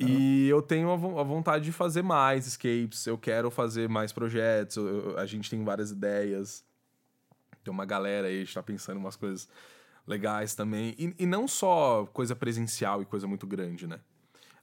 [0.00, 4.12] E eu tenho a vo- a vontade de fazer mais escapes, eu quero fazer mais
[4.12, 6.64] projetos, eu- a gente tem várias ideias.
[7.62, 9.48] Tem uma galera aí, a gente tá pensando em umas coisas
[10.06, 10.94] legais também.
[10.98, 14.00] E, e não só coisa presencial e coisa muito grande, né?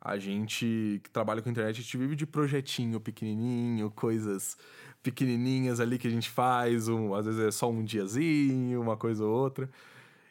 [0.01, 4.57] A gente que trabalha com internet, a gente vive de projetinho pequenininho, coisas
[5.01, 9.23] pequenininhas ali que a gente faz, um, às vezes é só um diazinho, uma coisa
[9.25, 9.69] ou outra.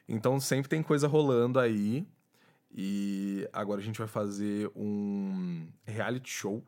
[0.09, 2.07] Então sempre tem coisa rolando aí.
[2.75, 6.63] E agora a gente vai fazer um reality show.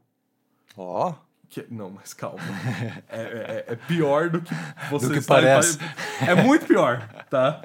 [0.76, 1.14] Ó.
[1.49, 2.38] Que, não, mas calma.
[3.09, 4.55] É, é- é pior do que
[4.91, 5.78] você Do que parece.
[6.26, 7.62] É muito pior, tá?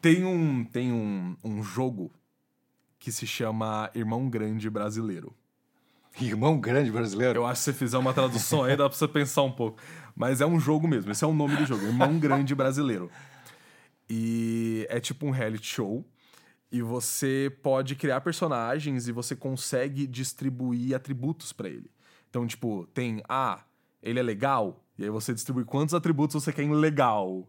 [0.00, 2.10] Tem um, tem um, um jogo
[2.98, 5.34] que se chama Irmão Grande Brasileiro.
[6.20, 7.40] Irmão grande brasileiro.
[7.40, 9.78] Eu acho que se você fizer uma tradução aí, dá pra você pensar um pouco.
[10.16, 13.10] Mas é um jogo mesmo, esse é o nome do jogo, Irmão Grande Brasileiro.
[14.10, 16.04] E é tipo um reality show.
[16.72, 21.90] E você pode criar personagens e você consegue distribuir atributos pra ele.
[22.28, 23.64] Então, tipo, tem, ah,
[24.02, 27.48] ele é legal, e aí você distribui quantos atributos você quer em legal.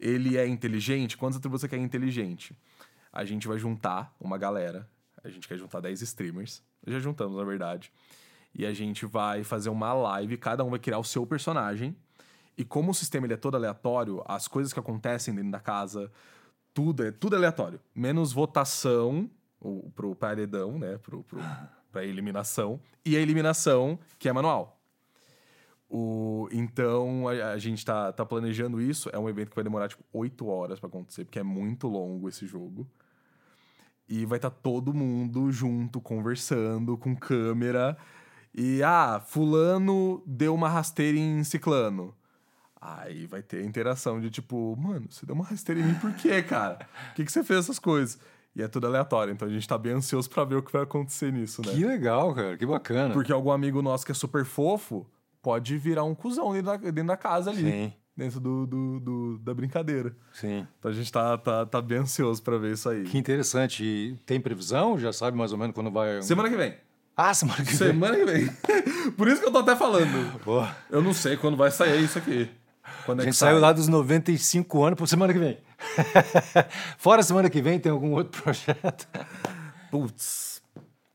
[0.00, 2.56] Ele é inteligente, quantos atributos você quer em inteligente.
[3.12, 4.88] A gente vai juntar uma galera,
[5.22, 7.92] a gente quer juntar 10 streamers, já juntamos, na verdade.
[8.54, 11.96] E a gente vai fazer uma live, cada um vai criar o seu personagem.
[12.58, 16.10] E como o sistema ele é todo aleatório, as coisas que acontecem dentro da casa,
[16.74, 17.80] tudo é tudo aleatório.
[17.94, 19.30] Menos votação
[19.60, 20.98] o, pro paredão, né?
[20.98, 21.38] Pro, pro,
[21.92, 22.80] pra eliminação.
[23.04, 24.76] E a eliminação, que é manual.
[25.88, 29.08] O, então, a, a gente tá, tá planejando isso.
[29.12, 32.28] É um evento que vai demorar, tipo, oito horas pra acontecer, porque é muito longo
[32.28, 32.88] esse jogo.
[34.08, 37.96] E vai estar todo mundo junto, conversando, com câmera.
[38.52, 42.14] E, ah, fulano deu uma rasteira em ciclano.
[42.80, 46.12] Aí vai ter a interação de tipo, mano, você deu uma rasteira em mim por
[46.14, 46.76] quê, cara?
[47.08, 48.18] Por que, que você fez essas coisas?
[48.54, 50.82] E é tudo aleatório, então a gente tá bem ansioso pra ver o que vai
[50.82, 51.72] acontecer nisso, né?
[51.72, 52.56] Que legal, cara.
[52.56, 53.12] Que bacana.
[53.14, 55.06] Porque algum amigo nosso que é super fofo
[55.42, 57.62] pode virar um cuzão dentro da, dentro da casa ali.
[57.62, 57.92] Sim.
[58.16, 60.16] Dentro do, do- do- da brincadeira.
[60.32, 60.66] Sim.
[60.78, 63.04] Então a gente tá, tá, tá bem ansioso pra ver isso aí.
[63.04, 63.84] Que interessante.
[63.84, 64.98] E tem previsão?
[64.98, 66.20] Já sabe mais ou menos quando vai.
[66.22, 66.74] Semana que vem.
[67.16, 67.76] Ah, semana que vem.
[67.76, 68.48] Semana que vem.
[69.16, 70.40] Por isso que eu tô até falando.
[70.40, 72.50] Pô, Eu não sei quando vai sair isso aqui.
[73.08, 73.60] Quando a é gente que saiu sai.
[73.62, 75.58] lá dos 95 anos por semana que vem.
[76.98, 79.08] Fora semana que vem, tem algum outro projeto?
[79.90, 80.62] Putz.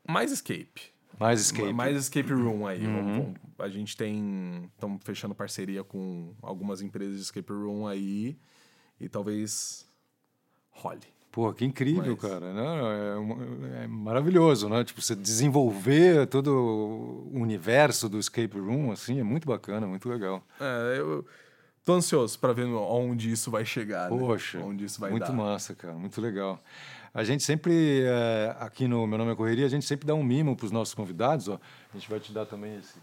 [0.07, 0.91] Mais escape.
[1.19, 1.67] Mais escape.
[1.67, 1.73] Uhum.
[1.73, 2.83] Mais escape room aí.
[2.85, 4.69] Vamos- a gente tem.
[4.73, 8.37] Estamos fechando parceria com algumas empresas de escape room aí.
[8.99, 9.85] E talvez
[10.71, 10.99] role.
[11.31, 12.53] Pô, que incrível, Mas- cara.
[12.53, 12.91] Não,
[13.77, 14.83] é, é maravilhoso, né?
[14.83, 20.43] Tipo, você desenvolver todo o universo do escape room, assim, é muito bacana, muito legal.
[20.59, 21.25] É, eu
[21.85, 24.09] tô ansioso pra ver onde isso vai chegar.
[24.09, 24.17] né?
[24.17, 25.33] Poxa, Onde isso vai muito dar.
[25.33, 26.59] massa, cara, muito legal.
[27.13, 30.23] A gente sempre, é, aqui no Meu Nome é Correria, a gente sempre dá um
[30.23, 31.47] mimo para os nossos convidados.
[31.47, 31.59] Ó.
[31.93, 32.97] A gente vai te dar também esse-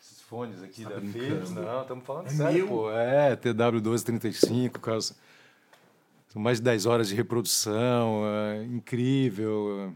[0.00, 1.24] esses fones aqui da Tá brincando.
[1.24, 1.50] Philips.
[1.50, 2.68] Não, estamos falando É sério, meu?
[2.68, 2.90] pô.
[2.92, 5.00] É, TW1235, cara.
[5.00, 9.92] São mais de 10 horas de reprodução, é, incrível, é,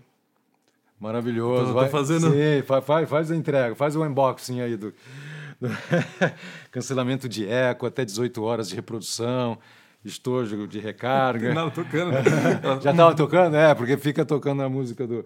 [1.01, 1.63] maravilhoso.
[1.63, 4.93] Tô- tô Vai- fazendo- Sim, fa- faz, faz a entrega, faz o unboxing aí do
[6.71, 9.59] cancelamento de eco, até 18 horas de reprodução,
[10.05, 11.55] estojo de recarga.
[11.55, 12.13] Nada tocando.
[12.83, 13.57] Já estava tocando?
[13.57, 15.25] É, porque fica tocando a música do,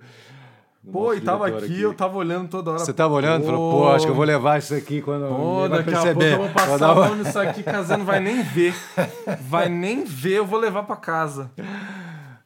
[0.82, 2.78] do Pô, e tava diretor aqui, eu tava olhando toda hora.
[2.78, 5.68] Você tava olhando e falou, pô, acho que eu vou levar isso aqui quando Pô,
[5.68, 6.32] vai daqui a pouco perceber.
[6.34, 8.74] eu vou passar nisso aqui, casando, não vai nem ver.
[9.42, 11.50] Vai nem ver, eu vou levar pra casa.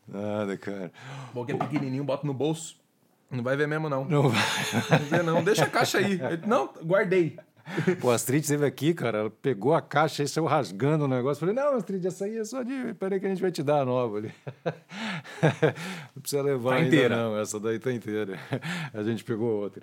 [0.07, 0.93] Nada, cara.
[1.33, 2.77] Bom que é pequenininho, bota no bolso.
[3.31, 4.05] Não vai ver mesmo, não.
[4.05, 4.43] Não vai.
[4.91, 5.43] Não vê, não.
[5.43, 6.21] Deixa a caixa aí.
[6.47, 7.37] Não, guardei.
[8.01, 11.41] Pô, a Astrid esteve aqui, cara, ela pegou a caixa e saiu rasgando o negócio.
[11.41, 12.95] Falei, não, Astrid, essa aí é só de...
[12.95, 14.33] Peraí que a gente vai te dar a nova ali.
[16.15, 17.17] Não precisa levar Tá ainda inteira.
[17.17, 18.39] não, essa daí tá inteira.
[18.93, 19.83] A gente pegou outra.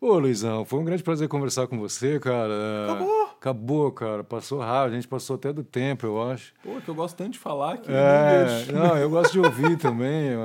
[0.00, 2.52] Ô, Luizão, foi um grande prazer conversar com você, cara.
[2.84, 3.24] Acabou.
[3.24, 4.22] Acabou, cara.
[4.24, 6.52] Passou rápido, a gente passou até do tempo, eu acho.
[6.62, 8.72] Pô, que eu gosto tanto de falar que É, deixo.
[8.72, 10.28] não, eu gosto de ouvir também.
[10.30, 10.36] é,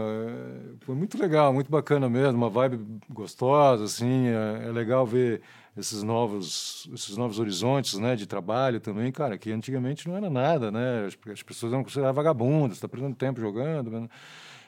[0.81, 2.79] Foi muito legal, muito bacana mesmo, uma vibe
[3.09, 4.27] gostosa, assim.
[4.29, 5.41] É, é legal ver
[5.79, 10.71] esses novos, esses novos horizontes, né, de trabalho também, cara, que antigamente não era nada,
[10.71, 11.05] né?
[11.05, 13.89] As, as pessoas eram consideradas vagabundas, está perdendo tempo jogando.
[13.89, 14.09] né?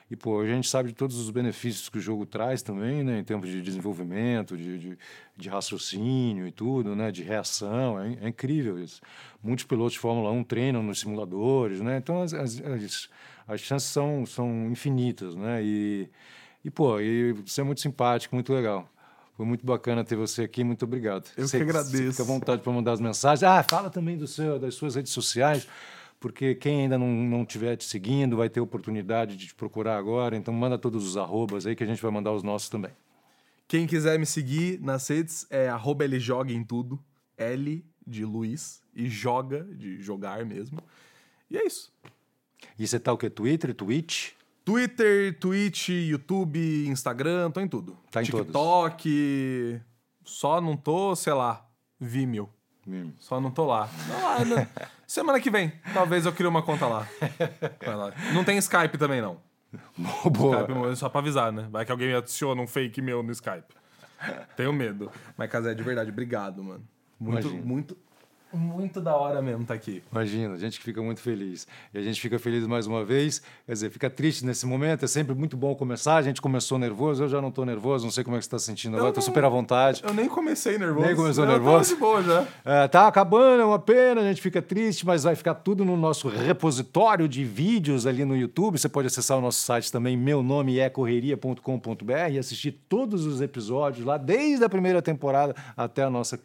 [0.09, 3.19] E, pô, a gente sabe de todos os benefícios que o jogo traz também, né?
[3.19, 4.97] Em termos de desenvolvimento, de, de,
[5.37, 7.11] de raciocínio e tudo, né?
[7.11, 7.97] De reação.
[7.97, 9.01] É, é incrível isso.
[9.41, 11.97] Muitos pilotos de Fórmula 1 treinam nos simuladores, né?
[11.97, 13.09] Então, as, as, as,
[13.47, 15.63] as chances são, são infinitas, né?
[15.63, 16.09] E,
[16.65, 18.91] e, pô, e você é muito simpático, muito legal.
[19.33, 21.29] Foi muito bacana ter você aqui, muito obrigado.
[21.37, 22.11] Eu Você- que agradeço.
[22.11, 23.43] Fica à vontade para mandar as mensagens.
[23.43, 25.67] Ah, fala também do seu, das suas redes sociais,
[26.19, 30.35] porque quem ainda não, não estiver te seguindo vai ter oportunidade de te procurar agora.
[30.35, 32.91] Então manda todos os arrobas aí que a gente vai mandar os nossos também.
[33.67, 36.99] Quem quiser me seguir nas redes é arroba LJoga em tudo.
[37.37, 40.77] L de Luiz e joga, de jogar mesmo.
[41.49, 41.91] E é isso.
[42.77, 43.29] E você tá o quê?
[43.29, 44.31] Twitter, Twitch?
[44.63, 47.97] Twitter, Twitch, YouTube, Instagram, tô em tudo.
[48.11, 49.81] Tá em TikTok.
[50.23, 51.67] Só não tô, sei lá,
[51.99, 52.49] Vimeo.
[52.87, 53.11] Hum.
[53.19, 53.89] Só não tô lá.
[54.23, 54.67] Ah, não.
[55.07, 57.07] Semana que vem, talvez eu crie uma conta lá.
[57.85, 58.13] Vai lá.
[58.33, 59.39] Não tem Skype também, não.
[60.31, 60.61] Boa.
[60.61, 61.67] Skype, só pra avisar, né?
[61.69, 63.75] Vai que alguém adiciona um fake meu no Skype.
[64.55, 65.11] Tenho medo.
[65.37, 66.87] Mas, Casé, de verdade, obrigado, mano.
[67.19, 67.65] Muito, Imagina.
[67.65, 67.97] muito,
[68.53, 70.03] muito da hora mesmo tá aqui.
[70.11, 71.67] Imagina, a gente que fica muito feliz.
[71.93, 73.41] E a gente fica feliz mais uma vez.
[73.65, 75.05] Quer dizer, fica triste nesse momento.
[75.05, 76.15] É sempre muito bom começar.
[76.15, 78.47] A gente começou nervoso, eu já não estou nervoso, não sei como é que você
[78.47, 79.09] está se sentindo agora.
[79.09, 80.01] Estou super à vontade.
[80.05, 81.05] Eu nem comecei nervoso.
[81.05, 81.93] Nem começou eu nervoso?
[81.93, 82.45] de boa já.
[82.65, 85.95] É, tá acabando, é uma pena, a gente fica triste, mas vai ficar tudo no
[85.97, 88.77] nosso repositório de vídeos ali no YouTube.
[88.77, 93.41] Você pode acessar o nosso site também, meu nome é correria.com.br e assistir todos os
[93.41, 96.39] episódios lá, desde a primeira temporada até a nossa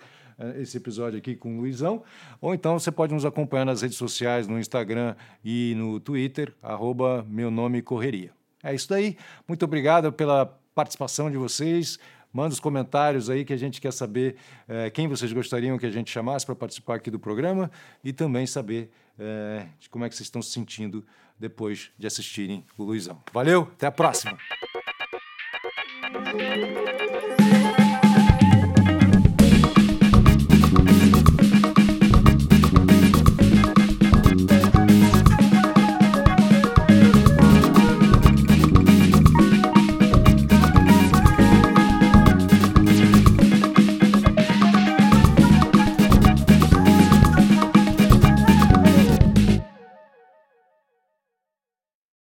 [0.56, 2.02] esse episódio aqui com o Luizão.
[2.40, 5.14] Ou então você pode nos acompanhar nas redes sociais, no Instagram
[5.44, 8.30] e no Twitter, arroba meu nome correria.
[8.62, 9.16] É isso daí.
[9.46, 11.98] Muito obrigado pela participação de vocês.
[12.32, 14.36] Manda os comentários aí que a gente quer saber
[14.68, 17.70] eh, quem vocês gostariam que a gente chamasse para participar aqui do programa
[18.04, 21.02] e também saber eh, como é que vocês estão se sentindo
[21.38, 23.22] depois de assistirem o Luizão.
[23.32, 24.36] Valeu, até a próxima!